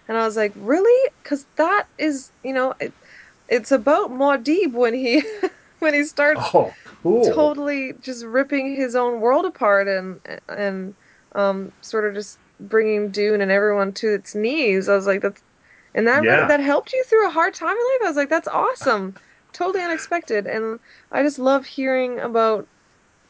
And 0.08 0.16
I 0.18 0.24
was 0.26 0.36
like, 0.36 0.52
really? 0.56 1.10
Because 1.22 1.46
that 1.56 1.86
is, 1.98 2.30
you 2.42 2.52
know, 2.52 2.74
it, 2.80 2.92
it's 3.48 3.70
about 3.70 4.10
Muad'Dib 4.10 4.72
when 4.72 4.94
he 4.94 5.22
when 5.78 5.94
he 5.94 6.04
starts 6.04 6.40
oh, 6.54 6.72
cool. 7.02 7.24
totally 7.24 7.92
just 8.02 8.24
ripping 8.24 8.74
his 8.74 8.96
own 8.96 9.20
world 9.20 9.44
apart 9.44 9.88
and 9.88 10.20
and 10.48 10.94
um, 11.34 11.72
sort 11.80 12.04
of 12.06 12.14
just 12.14 12.38
bringing 12.68 13.10
Dune 13.10 13.40
and 13.40 13.50
everyone 13.50 13.92
to 13.94 14.12
its 14.12 14.34
knees. 14.34 14.88
I 14.88 14.94
was 14.94 15.06
like, 15.06 15.20
that's 15.20 15.42
and 15.94 16.06
that 16.06 16.24
yeah. 16.24 16.46
that 16.46 16.60
helped 16.60 16.92
you 16.92 17.04
through 17.04 17.26
a 17.26 17.30
hard 17.30 17.54
time 17.54 17.76
in 17.76 17.76
life. 17.76 18.00
I 18.04 18.08
was 18.08 18.16
like, 18.16 18.30
that's 18.30 18.48
awesome, 18.48 19.14
totally 19.52 19.84
unexpected, 19.84 20.46
and 20.46 20.80
I 21.10 21.22
just 21.22 21.38
love 21.38 21.66
hearing 21.66 22.18
about 22.18 22.66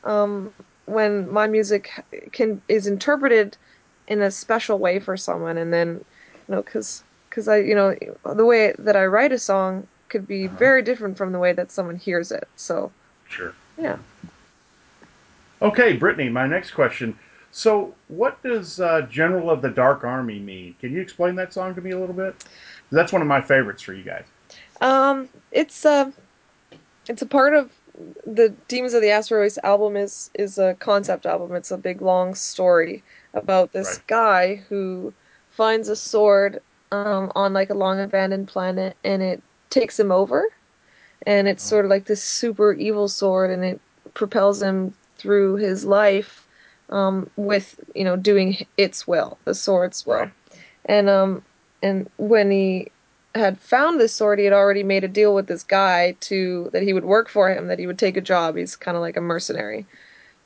um, 0.05 0.53
when 0.87 1.31
my 1.31 1.47
music 1.47 1.90
can 2.33 2.62
is 2.68 2.87
interpreted 2.87 3.57
in 4.07 4.23
a 4.23 4.31
special 4.31 4.79
way 4.79 5.01
for 5.01 5.16
someone, 5.16 5.59
and 5.59 5.73
then 5.73 6.05
you 6.49 6.55
know, 6.55 6.62
because 6.62 7.03
because 7.29 7.49
I 7.49 7.59
you 7.59 7.75
know 7.75 7.97
the 8.33 8.45
way 8.45 8.75
that 8.79 8.97
I 8.97 9.07
write 9.07 9.33
a 9.33 9.38
song 9.38 9.87
could 10.09 10.27
be 10.27 10.47
uh-huh. 10.47 10.57
very 10.57 10.83
different 10.83 11.16
from 11.16 11.33
the 11.33 11.38
way 11.38 11.53
that 11.53 11.73
someone 11.73 11.97
hears 11.97 12.31
it. 12.31 12.47
So 12.57 12.92
sure, 13.29 13.55
yeah. 13.77 13.99
Okay, 15.61 15.97
Brittney, 15.97 16.31
my 16.31 16.47
next 16.47 16.73
question. 16.73 17.18
So, 17.55 17.95
what 18.09 18.43
does 18.43 18.81
uh, 18.81 19.03
General 19.03 19.51
of 19.51 19.61
the 19.61 19.69
Dark 19.69 20.05
Army 20.05 20.38
mean? 20.38 20.75
Can 20.81 20.91
you 20.91 21.03
explain 21.03 21.35
that 21.37 21.53
song 21.53 21.75
to 21.75 21.83
me 21.83 21.91
a 21.91 21.99
little 21.99 22.15
bit? 22.15 22.45
That's 22.91 23.12
one 23.12 23.21
of 23.21 23.29
my 23.29 23.43
favorites 23.43 23.83
for 23.83 23.93
you 23.93 24.03
guys. 24.03 24.25
Um, 24.81 25.29
it's 25.53 25.85
uh, 25.85 26.11
it's 27.09 27.21
a 27.21 27.27
part 27.27 27.53
of 27.53 27.71
the 28.27 28.55
Demons 28.69 28.95
of 28.95 29.03
the 29.03 29.09
AstroWaste 29.09 29.59
album 29.65 29.97
is 29.97 30.31
is 30.35 30.57
a 30.57 30.75
concept 30.81 31.27
album. 31.27 31.55
It's 31.55 31.71
a 31.71 31.77
big 31.77 32.01
long 32.01 32.35
story 32.35 33.05
about 33.35 33.73
this 33.73 33.97
right. 33.97 34.07
guy 34.07 34.55
who 34.71 35.12
finds 35.51 35.91
a 35.91 35.97
sword 35.97 36.62
um, 36.91 37.31
on 37.35 37.53
like 37.53 37.69
a 37.69 37.75
long 37.75 38.01
abandoned 38.01 38.49
planet, 38.49 38.97
and 39.05 39.23
it 39.23 39.43
takes 39.69 40.01
him 40.01 40.11
over, 40.11 40.47
and 41.27 41.47
it's 41.47 41.67
oh. 41.67 41.69
sort 41.69 41.85
of 41.85 41.91
like 41.91 42.07
this 42.07 42.23
super 42.23 42.73
evil 42.73 43.09
sword, 43.09 43.51
and 43.51 43.62
it 43.62 43.81
propels 44.15 44.62
him 44.62 44.95
through 45.19 45.57
his 45.57 45.85
life 45.85 46.49
um, 46.93 47.29
with 47.37 47.81
you 47.95 48.05
know 48.05 48.17
doing 48.17 48.67
its 48.77 49.07
will, 49.07 49.39
the 49.45 49.55
sword's 49.55 50.07
will, 50.07 50.17
right. 50.17 50.33
and 50.85 51.09
um 51.09 51.43
and 51.83 52.09
when 52.19 52.51
he 52.51 52.89
had 53.35 53.59
found 53.59 53.99
this 53.99 54.13
sword, 54.13 54.39
he 54.39 54.45
had 54.45 54.53
already 54.53 54.83
made 54.83 55.05
a 55.05 55.09
deal 55.09 55.35
with 55.35 55.47
this 55.47 55.65
guy 55.65 56.13
to 56.21 56.69
that 56.73 56.83
he 56.83 56.93
would 56.93 57.05
work 57.05 57.29
for 57.29 57.51
him, 57.51 57.67
that 57.67 57.79
he 57.79 57.87
would 57.87 57.99
take 57.99 58.17
a 58.17 58.21
job. 58.21 58.57
He's 58.57 58.77
kind 58.77 58.97
of 58.97 59.01
like 59.01 59.17
a 59.17 59.23
mercenary, 59.23 59.87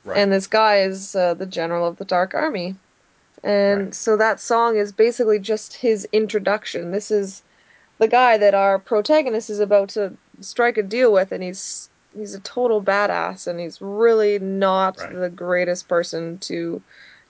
right. 0.05 0.17
and 0.17 0.31
this 0.31 0.47
guy 0.47 0.79
is 0.79 1.15
uh, 1.15 1.33
the 1.33 1.45
general 1.45 1.85
of 1.85 1.97
the 1.97 2.05
Dark 2.05 2.33
Army, 2.33 2.75
and 3.43 3.85
right. 3.85 3.95
so 3.95 4.15
that 4.17 4.39
song 4.39 4.77
is 4.77 4.91
basically 4.91 5.39
just 5.39 5.75
his 5.75 6.07
introduction. 6.13 6.91
This 6.91 7.11
is 7.11 7.43
the 7.97 8.07
guy 8.07 8.37
that 8.37 8.53
our 8.53 8.79
protagonist 8.79 9.49
is 9.49 9.59
about 9.59 9.89
to 9.89 10.13
strike 10.39 10.77
a 10.77 10.83
deal 10.83 11.11
with, 11.11 11.33
and 11.33 11.43
he's 11.43 11.89
he's 12.17 12.33
a 12.33 12.39
total 12.41 12.81
badass, 12.81 13.47
and 13.47 13.59
he's 13.59 13.81
really 13.81 14.39
not 14.39 14.97
right. 14.99 15.13
the 15.13 15.29
greatest 15.29 15.87
person 15.87 16.37
to, 16.39 16.81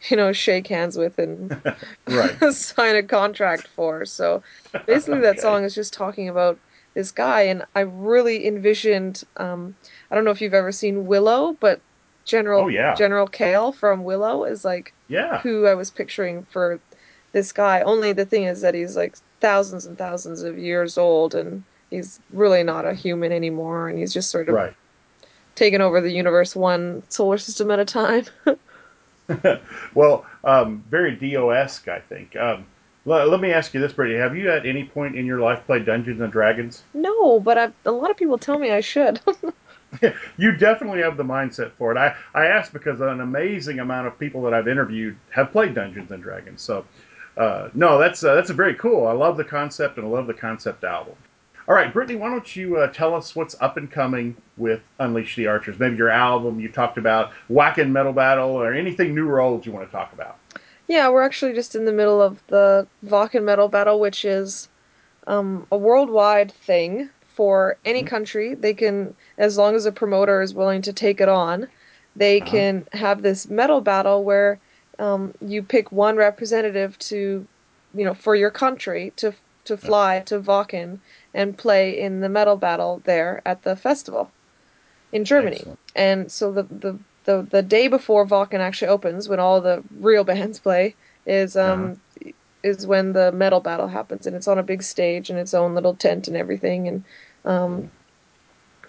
you 0.09 0.17
know, 0.17 0.31
shake 0.31 0.67
hands 0.67 0.97
with 0.97 1.19
and 1.19 1.59
sign 2.55 2.95
a 2.95 3.03
contract 3.03 3.67
for. 3.67 4.05
So 4.05 4.43
basically, 4.85 5.21
that 5.21 5.39
song 5.41 5.63
is 5.63 5.75
just 5.75 5.93
talking 5.93 6.29
about 6.29 6.59
this 6.93 7.11
guy, 7.11 7.41
and 7.41 7.65
I 7.75 7.81
really 7.81 8.47
envisioned. 8.47 9.23
Um, 9.37 9.75
I 10.09 10.15
don't 10.15 10.23
know 10.23 10.31
if 10.31 10.41
you've 10.41 10.53
ever 10.53 10.71
seen 10.71 11.07
Willow, 11.07 11.55
but 11.59 11.81
General 12.25 12.65
oh, 12.65 12.67
yeah. 12.67 12.93
General 12.95 13.27
Kael 13.27 13.73
from 13.73 14.03
Willow 14.03 14.43
is 14.43 14.65
like 14.65 14.93
yeah. 15.07 15.39
who 15.39 15.65
I 15.65 15.73
was 15.73 15.89
picturing 15.89 16.45
for 16.49 16.79
this 17.31 17.51
guy. 17.51 17.81
Only 17.81 18.13
the 18.13 18.25
thing 18.25 18.43
is 18.43 18.61
that 18.61 18.73
he's 18.73 18.95
like 18.95 19.15
thousands 19.39 19.85
and 19.85 19.97
thousands 19.97 20.43
of 20.43 20.57
years 20.57 20.97
old 20.97 21.33
and 21.33 21.63
he's 21.89 22.19
really 22.31 22.63
not 22.63 22.85
a 22.85 22.93
human 22.93 23.31
anymore 23.31 23.89
and 23.89 23.97
he's 23.97 24.13
just 24.13 24.29
sort 24.29 24.49
of 24.49 24.55
right. 24.55 24.73
taken 25.55 25.81
over 25.81 26.01
the 26.01 26.11
universe 26.11 26.55
one 26.55 27.03
solar 27.09 27.37
system 27.37 27.71
at 27.71 27.79
a 27.79 27.85
time. 27.85 28.25
well, 29.93 30.25
um, 30.43 30.83
very 30.89 31.15
DOS, 31.15 31.87
I 31.87 31.99
think. 31.99 32.35
Um, 32.35 32.65
let, 33.05 33.29
let, 33.29 33.39
me 33.39 33.51
ask 33.53 33.73
you 33.73 33.79
this, 33.79 33.93
Brittney. 33.93 34.19
Have 34.19 34.35
you 34.35 34.51
at 34.51 34.65
any 34.65 34.83
point 34.83 35.15
in 35.15 35.25
your 35.25 35.39
life 35.39 35.65
played 35.65 35.85
Dungeons 35.85 36.21
and 36.21 36.31
Dragons? 36.31 36.83
No, 36.93 37.39
but 37.39 37.57
I've, 37.57 37.73
a 37.85 37.91
lot 37.91 38.11
of 38.11 38.17
people 38.17 38.37
tell 38.37 38.59
me 38.59 38.71
I 38.71 38.81
should. 38.81 39.21
you 40.37 40.51
definitely 40.57 41.01
have 41.01 41.17
the 41.17 41.23
mindset 41.23 41.71
for 41.77 41.91
it. 41.91 41.97
I, 41.97 42.15
I 42.33 42.47
asked 42.47 42.73
because 42.73 42.99
an 42.99 43.21
amazing 43.21 43.79
amount 43.79 44.07
of 44.07 44.19
people 44.19 44.41
that 44.43 44.53
I've 44.53 44.67
interviewed 44.67 45.15
have 45.29 45.51
played 45.51 45.73
Dungeons 45.73 46.11
and 46.11 46.21
Dragons. 46.21 46.61
So 46.61 46.85
uh, 47.37 47.69
no, 47.73 47.99
that's 47.99 48.23
uh, 48.23 48.35
that's 48.35 48.49
very 48.49 48.73
cool. 48.75 49.07
I 49.07 49.13
love 49.13 49.37
the 49.37 49.43
concept 49.43 49.97
and 49.97 50.07
I 50.07 50.09
love 50.09 50.27
the 50.27 50.33
concept 50.33 50.83
album. 50.83 51.15
All 51.67 51.75
right, 51.75 51.93
Brittney, 51.93 52.17
why 52.17 52.29
don't 52.29 52.55
you 52.55 52.77
uh, 52.77 52.87
tell 52.87 53.13
us 53.13 53.35
what's 53.35 53.53
up 53.59 53.75
and 53.75 53.91
coming 53.91 54.37
with 54.55 54.79
Unleash 54.99 55.35
the 55.35 55.47
Archers? 55.47 55.77
Maybe 55.77 55.97
your 55.97 56.09
album 56.09 56.61
you 56.61 56.69
talked 56.69 56.97
about, 56.97 57.31
Wacken 57.49 57.89
Metal 57.89 58.13
Battle, 58.13 58.51
or 58.51 58.73
anything 58.73 59.13
new 59.13 59.27
or 59.27 59.41
old 59.41 59.65
you 59.65 59.73
want 59.73 59.85
to 59.85 59.91
talk 59.91 60.13
about. 60.13 60.37
Yeah, 60.87 61.09
we're 61.09 61.23
actually 61.23 61.51
just 61.51 61.75
in 61.75 61.83
the 61.83 61.91
middle 61.91 62.21
of 62.21 62.41
the 62.47 62.87
Wacken 63.05 63.43
Metal 63.43 63.67
Battle, 63.67 63.99
which 63.99 64.23
is 64.23 64.69
um, 65.27 65.67
a 65.69 65.77
worldwide 65.77 66.53
thing 66.53 67.09
for 67.35 67.75
any 67.83 67.99
mm-hmm. 67.99 68.07
country. 68.07 68.53
They 68.53 68.73
can, 68.73 69.13
as 69.37 69.57
long 69.57 69.75
as 69.75 69.85
a 69.85 69.91
promoter 69.91 70.41
is 70.41 70.53
willing 70.53 70.81
to 70.83 70.93
take 70.93 71.19
it 71.19 71.27
on, 71.27 71.67
they 72.15 72.39
uh-huh. 72.39 72.49
can 72.49 72.87
have 72.93 73.23
this 73.23 73.49
metal 73.49 73.81
battle 73.81 74.23
where 74.23 74.57
um, 74.99 75.33
you 75.41 75.61
pick 75.63 75.91
one 75.91 76.15
representative 76.15 76.97
to, 76.99 77.45
you 77.93 78.05
know, 78.05 78.13
for 78.13 78.37
your 78.37 78.51
country 78.51 79.11
to 79.17 79.33
to 79.67 79.75
fly 79.75 80.21
to 80.21 80.39
Wacken 80.39 80.99
and 81.37 81.55
play 81.55 81.97
in 81.97 82.19
the 82.19 82.27
metal 82.27 82.57
battle 82.57 83.01
there 83.05 83.43
at 83.45 83.61
the 83.61 83.75
festival 83.75 84.31
in 85.11 85.23
Germany. 85.23 85.57
Excellent. 85.57 85.79
And 85.95 86.31
so 86.31 86.51
the, 86.51 86.63
the 86.63 86.99
the 87.25 87.47
the 87.49 87.61
day 87.61 87.87
before 87.87 88.25
Wacken 88.25 88.59
actually 88.59 88.87
opens, 88.89 89.29
when 89.29 89.39
all 89.39 89.61
the 89.61 89.83
real 89.99 90.23
bands 90.23 90.59
play, 90.59 90.95
is 91.25 91.55
um 91.55 91.99
uh-huh. 92.21 92.31
is 92.63 92.87
when 92.87 93.13
the 93.13 93.31
metal 93.31 93.59
battle 93.59 93.87
happens, 93.87 94.25
and 94.25 94.35
it's 94.35 94.47
on 94.47 94.57
a 94.57 94.63
big 94.63 94.81
stage 94.81 95.29
and 95.29 95.37
its 95.37 95.53
own 95.53 95.75
little 95.75 95.93
tent 95.93 96.27
and 96.27 96.35
everything, 96.35 96.87
and 96.87 97.03
um. 97.45 97.91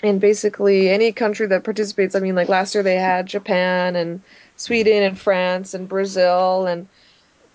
And 0.01 0.21
basically, 0.21 0.89
any 0.91 1.11
country 1.11 1.49
that 1.49 1.65
participates, 1.65 2.15
I 2.15 2.21
mean, 2.21 2.37
like 2.37 2.49
last 2.49 2.73
year 2.73 2.85
they 2.85 2.95
had 2.95 3.27
Japan 3.27 3.97
and 3.97 4.23
Sweden 4.55 5.03
and 5.03 5.19
France 5.19 5.75
and 5.75 5.89
Brazil 5.89 6.69
and 6.69 6.87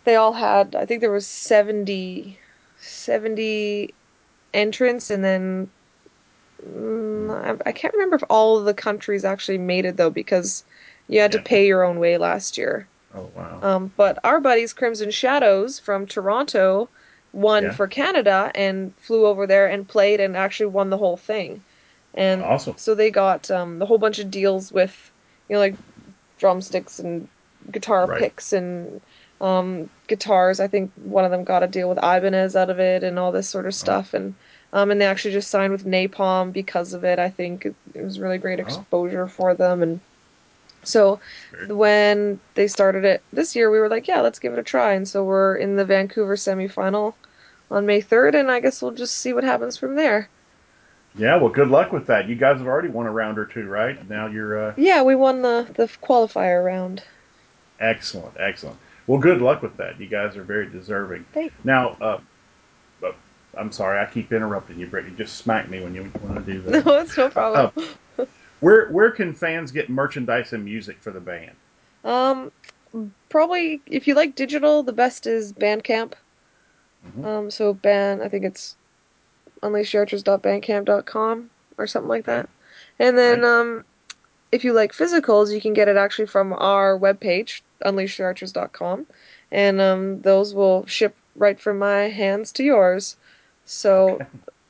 they 0.03 0.17
all 0.17 0.34
had 0.34 0.75
I 0.75 0.86
think 0.86 0.99
there 0.99 1.10
was 1.10 1.25
70 1.25 2.38
70 2.79 3.93
entrants 4.54 5.10
and 5.10 5.24
then 5.24 5.70
mm, 6.66 7.30
I, 7.32 7.70
I, 7.70 7.72
can't 7.72 7.94
remember 7.94 8.16
if 8.16 8.24
all 8.30 8.63
the 8.63 8.74
countries 8.74 9.26
actually 9.26 9.58
made 9.58 9.86
it 9.86 9.98
though 9.98 10.10
because 10.10 10.63
you 11.08 11.20
had 11.20 11.34
yeah. 11.34 11.39
to 11.39 11.46
pay 11.46 11.68
your 11.68 11.84
own 11.84 12.00
way 12.00 12.18
last 12.18 12.58
year. 12.58 12.88
Oh 13.16 13.30
wow. 13.36 13.60
Um, 13.62 13.92
but 13.98 14.20
our 14.24 14.39
buddies 14.39 14.74
Crimson 14.74 15.12
Shadows 15.12 15.80
from 15.80 16.06
Toronto 16.08 16.89
won 17.32 17.63
yeah. 17.63 17.72
for 17.72 17.88
Canada 17.88 18.52
and 18.56 18.94
flew 18.98 19.26
over 19.26 19.46
there 19.46 19.68
and 19.68 19.88
played 19.88 20.20
and 20.20 20.38
actually 20.38 20.68
won 20.68 20.89
the 20.89 20.98
whole 20.98 21.18
thing. 21.18 21.63
And 22.13 22.44
awesome. 22.44 22.76
so 22.78 22.94
they 22.94 23.10
got 23.10 23.50
um, 23.50 23.80
the 23.80 23.86
whole 23.86 23.98
bunch 23.98 24.20
of 24.20 24.30
deals 24.30 24.72
with 24.72 25.12
you 25.50 25.54
know 25.54 25.60
like 25.60 25.76
drumsticks 26.38 27.00
and 27.00 27.28
guitar 27.72 28.06
right. 28.06 28.20
picks 28.20 28.54
and 28.54 29.02
um, 29.43 29.89
guitars. 30.08 30.60
I 30.60 30.67
think 30.67 30.91
one 31.03 31.25
of 31.25 31.32
them 31.32 31.43
got 31.43 31.63
a 31.63 31.67
deal 31.67 31.89
with 31.89 31.97
Ibanez 31.97 32.56
out 32.56 32.69
of 32.69 32.79
it 32.79 33.03
and 33.03 33.19
all 33.19 33.32
this 33.32 33.49
sort 33.49 33.65
of 33.65 33.71
oh. 33.71 33.71
stuff. 33.71 34.13
And 34.13 34.34
um, 34.71 34.89
and 34.89 34.99
they 34.99 35.06
actually 35.06 35.34
just 35.34 35.51
signed 35.51 35.71
with 35.71 35.86
Napalm 35.86 36.51
because 36.51 36.93
of 36.93 37.03
it. 37.03 37.19
I 37.19 37.29
think 37.29 37.67
it, 37.67 37.75
it 37.93 38.03
was 38.03 38.19
really 38.19 38.39
great 38.39 38.60
oh. 38.60 38.63
exposure 38.63 39.27
for 39.27 39.53
them. 39.53 39.84
And 39.84 39.99
so 40.84 41.19
when 41.67 42.39
they 42.56 42.67
started 42.67 43.06
it 43.06 43.21
this 43.32 43.56
year, 43.56 43.69
we 43.69 43.79
were 43.79 43.89
like, 43.89 44.08
yeah, 44.08 44.21
let's 44.21 44.39
give 44.39 44.53
it 44.53 44.60
a 44.60 44.63
try. 44.63 44.93
And 44.93 45.08
so 45.08 45.23
we're 45.23 45.58
in 45.58 45.75
the 45.75 45.86
Vancouver 45.86 46.36
semifinal 46.36 47.13
on 47.69 47.86
May 47.86 48.01
3rd, 48.01 48.36
and 48.36 48.51
I 48.51 48.60
guess 48.60 48.82
we'll 48.82 48.91
just 48.91 49.19
see 49.19 49.34
what 49.34 49.43
happens 49.43 49.77
from 49.77 49.95
there. 49.95 50.29
Yeah, 51.15 51.38
well, 51.38 51.49
good 51.49 51.67
luck 51.67 51.91
with 51.91 52.08
that. 52.08 52.27
You 52.27 52.36
guys 52.36 52.58
have 52.58 52.67
already 52.67 52.88
won 52.88 53.06
a 53.06 53.12
round 53.12 53.38
or 53.38 53.45
two, 53.45 53.67
right? 53.67 54.10
Now 54.10 54.25
you're. 54.25 54.69
Uh... 54.69 54.73
Yeah, 54.77 55.03
we 55.03 55.13
won 55.13 55.43
the 55.43 55.67
the 55.75 55.86
qualifier 55.86 56.65
round. 56.65 57.03
Excellent, 57.79 58.36
excellent. 58.39 58.77
Well, 59.08 59.20
good 59.20 59.42
luck 59.42 59.62
with 59.62 59.76
that. 59.78 60.00
You 60.00 60.08
guys 60.08 60.38
are 60.38 60.44
very 60.44 60.70
deserving. 60.70 61.26
Thanks. 61.34 61.54
Now, 61.63 61.98
uh, 62.02 62.20
uh, 63.04 63.12
I'm 63.58 63.72
sorry, 63.72 64.00
I 64.00 64.06
keep 64.06 64.32
interrupting 64.32 64.80
you, 64.80 64.88
Brittney. 64.88 65.18
Just 65.18 65.38
smack 65.38 65.70
me 65.70 65.82
when 65.82 65.94
you 65.94 66.12
want 66.22 66.46
to 66.46 66.54
do 66.54 66.62
that. 66.62 66.86
No, 66.86 67.00
it's 67.00 67.18
no 67.18 67.30
problem. 67.30 67.72
Uh, 68.18 68.26
where 68.62 68.89
where 68.89 69.12
can 69.12 69.34
fans 69.34 69.72
get 69.72 69.89
merchandise 69.89 70.54
and 70.54 70.63
music 70.63 70.98
for 71.02 71.12
the 71.12 71.20
band? 71.20 71.52
Um, 72.06 72.52
probably 73.30 73.82
if 73.86 74.08
you 74.08 74.16
like 74.16 74.36
digital, 74.36 74.84
the 74.84 74.94
best 74.94 75.28
is 75.28 75.52
Bandcamp. 75.52 76.13
Mm-hmm. 77.06 77.26
Um, 77.26 77.52
so 77.52 77.74
band, 77.74 78.24
I 78.24 78.30
think 78.30 78.46
it's 78.46 78.76
unleashthearchers.bandcamp.com 79.62 81.50
or 81.78 81.88
something 81.88 82.10
like 82.10 82.26
that. 82.26 82.50
And 83.00 83.18
then 83.18 83.42
right. 83.42 83.60
um, 83.60 83.84
if 84.52 84.63
you 84.63 84.74
like 84.74 84.94
physicals, 84.94 85.54
you 85.54 85.60
can 85.60 85.74
get 85.74 85.88
it 85.88 85.98
actually 85.98 86.28
from 86.28 86.54
our 86.54 86.98
webpage, 86.98 87.62
unleashthearchers.com, 87.84 89.06
and 89.52 89.82
um, 89.82 90.22
those 90.22 90.54
will 90.54 90.86
ship 90.86 91.15
right 91.36 91.60
from 91.60 91.80
my 91.80 92.10
hands 92.10 92.52
to 92.54 92.63
yours. 92.63 93.15
So 93.65 94.19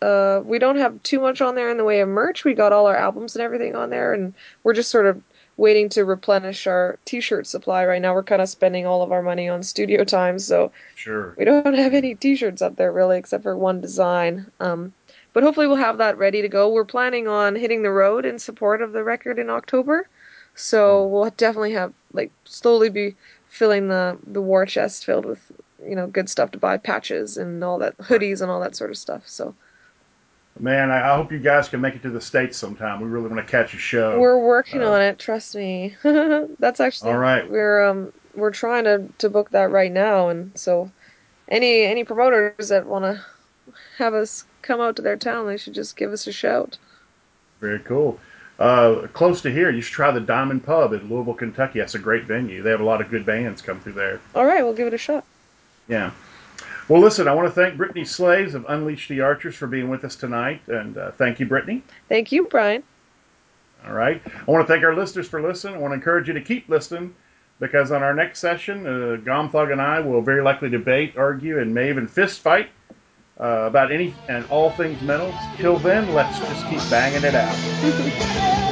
uh, 0.02 0.41
we 0.43 0.60
don't 0.60 0.78
have 0.78 1.02
too 1.04 1.19
much 1.19 1.41
on 1.41 1.56
there 1.56 1.69
in 1.69 1.78
the 1.78 1.84
way 1.84 2.02
of 2.02 2.10
merch. 2.10 2.43
We 2.43 2.54
got 2.54 2.73
all 2.73 2.88
our 2.88 2.95
albums 2.95 3.36
and 3.36 3.43
everything 3.43 3.76
on 3.76 3.89
there, 3.89 4.13
and 4.13 4.34
we're 4.63 4.73
just 4.73 4.91
sort 4.91 5.06
of 5.06 5.21
waiting 5.56 5.88
to 5.88 6.04
replenish 6.04 6.65
our 6.65 6.97
t-shirt 7.06 7.45
supply 7.45 7.86
right 7.86 8.02
now. 8.02 8.13
We're 8.13 8.23
kind 8.23 8.41
of 8.41 8.49
spending 8.49 8.86
all 8.86 9.02
of 9.02 9.12
our 9.12 9.21
money 9.21 9.47
on 9.47 9.63
studio 9.63 10.04
time, 10.04 10.39
so 10.39 10.71
sure 10.95 11.36
we 11.38 11.45
don't 11.45 11.76
have 11.76 11.93
any 11.93 12.15
t-shirts 12.15 12.62
up 12.62 12.76
there 12.76 12.91
really, 12.91 13.17
except 13.17 13.43
for 13.43 13.56
one 13.56 13.80
design. 13.80 14.47
Um, 14.60 14.93
but 15.32 15.43
hopefully 15.43 15.67
we'll 15.67 15.78
have 15.78 15.97
that 15.97 16.17
ready 16.17 16.41
to 16.41 16.47
go. 16.47 16.69
We're 16.69 16.86
planning 16.86 17.28
on 17.28 17.56
hitting 17.56 17.82
the 17.82 17.91
road 17.91 18.26
in 18.26 18.39
support 18.39 18.82
of 18.82 18.93
the 18.93 19.04
record 19.04 19.39
in 19.39 19.49
October, 19.49 20.08
so 20.56 21.06
hmm. 21.06 21.12
we'll 21.13 21.30
definitely 21.32 21.74
have 21.74 21.94
like 22.13 22.32
slowly 22.46 22.89
be 22.89 23.16
filling 23.48 23.88
the 23.88 24.18
the 24.26 24.42
war 24.42 24.66
chest 24.66 25.06
filled 25.06 25.26
with 25.26 25.52
you 25.86 25.96
know 25.96 26.08
good 26.08 26.30
stuff 26.30 26.52
to 26.52 26.58
buy, 26.58 26.78
patches 26.78 27.38
and 27.38 27.63
all 27.63 27.80
that, 27.80 27.98
hoodies 27.98 28.42
and 28.42 28.50
all 28.50 28.60
that 28.60 28.76
sort 28.76 28.89
of 28.89 28.98
stuff. 28.98 29.28
So 29.28 29.56
Man, 30.60 30.92
I, 30.92 31.16
hope 31.16 31.32
you 31.32 31.39
guys 31.39 31.68
can 31.68 31.82
make 31.82 31.96
it 31.96 32.04
to 32.04 32.12
the 32.12 32.22
states 32.22 32.58
sometime. 32.58 33.02
We 33.02 33.08
really 33.08 33.28
want 33.28 33.46
to 33.46 33.52
catch 33.52 33.74
a 33.74 33.78
show. 33.78 34.20
We're 34.20 34.38
working 34.38 34.84
uh, 34.84 34.92
on 34.92 35.02
it. 35.02 35.18
Trust 35.18 35.56
me. 35.56 35.96
That's 36.04 36.80
actually 36.80 37.12
all 37.12 37.18
right. 37.18 37.50
We're 37.50 37.84
um 37.84 38.13
we're 38.36 38.52
trying 38.52 38.84
to 38.84 39.08
to 39.18 39.30
book 39.30 39.50
that 39.52 39.72
right 39.72 39.92
now, 39.92 40.30
and 40.30 40.58
so 40.58 40.92
any 41.48 41.82
any 41.82 42.04
promoters 42.04 42.70
that 42.70 42.86
want 42.86 43.04
to 43.04 43.26
have 43.98 44.13
us 44.13 44.46
come 44.62 44.80
out 44.80 44.96
to 44.98 45.02
their 45.02 45.18
town, 45.18 45.48
they 45.48 45.58
should 45.58 45.74
just 45.74 45.98
give 45.98 46.12
us 46.12 46.28
a 46.28 46.32
shout. 46.32 46.78
Very 47.60 47.80
cool. 47.80 48.20
Uh, 48.60 49.08
close 49.13 49.42
to 49.42 49.52
here, 49.52 49.72
you 49.72 49.82
should 49.82 49.94
try 49.94 50.12
the 50.12 50.20
Diamond 50.20 50.63
Pub 50.63 50.94
in 50.94 51.10
Louisville, 51.10 51.34
Kentucky. 51.34 51.80
That's 51.80 51.96
a 51.96 52.00
great 52.00 52.26
venue. 52.26 52.62
They 52.62 52.70
have 52.70 52.82
a 52.82 52.86
lot 52.86 53.02
of 53.02 53.10
good 53.10 53.26
bands 53.26 53.62
come 53.62 53.80
through 53.80 53.94
there. 53.94 54.22
All 54.36 54.46
right, 54.46 54.63
we'll 54.63 54.76
give 54.76 54.88
it 54.88 54.94
a 54.94 54.98
shot. 54.98 55.26
Yeah. 55.88 56.12
Well, 56.88 57.02
listen, 57.02 57.28
I 57.28 57.34
want 57.34 57.48
to 57.48 57.54
thank 57.54 57.76
Brittney 57.76 58.06
Slayes 58.06 58.56
of 58.56 58.66
Unleash 58.68 59.08
the 59.08 59.22
Archers 59.22 59.56
for 59.56 59.68
being 59.68 59.89
with 59.89 60.04
us 60.04 60.16
tonight. 60.16 60.62
And 60.68 60.98
uh, 60.98 61.12
thank 61.12 61.39
you, 61.39 61.46
Brittany. 61.46 61.82
Thank 62.10 62.32
you, 62.32 62.46
Brian. 62.46 62.84
All 63.86 63.94
right. 63.94 64.22
I 64.26 64.52
want 64.52 64.66
to 64.66 64.72
thank 64.72 64.84
our 64.84 64.96
listeners 64.96 65.28
for 65.28 65.42
listening. 65.42 65.76
I 65.76 65.78
want 65.80 65.92
to 65.92 65.96
encourage 65.96 66.28
you 66.28 66.34
to 66.34 66.42
keep 66.42 66.70
listening 66.70 67.16
because 67.60 67.92
on 67.92 68.04
our 68.04 68.13
next 68.13 68.39
session, 68.39 68.86
uh, 68.86 69.18
Gomthog 69.24 69.72
and 69.72 69.82
I 69.82 70.00
will 70.00 70.22
very 70.22 70.42
likely 70.44 70.70
debate, 70.70 71.18
argue, 71.18 71.60
and 71.60 71.74
may 71.74 71.89
even 71.89 72.08
fist 72.08 72.42
fight 72.42 72.70
uh, 73.39 73.65
about 73.67 73.91
any 73.91 74.15
and 74.28 74.46
all 74.48 74.72
things 74.72 75.02
metal. 75.02 75.38
Till 75.58 75.80
then, 75.80 76.13
let's 76.13 76.39
just 76.41 76.67
keep 76.67 76.89
banging 76.89 77.24
it 77.26 77.36
out. 77.36 77.63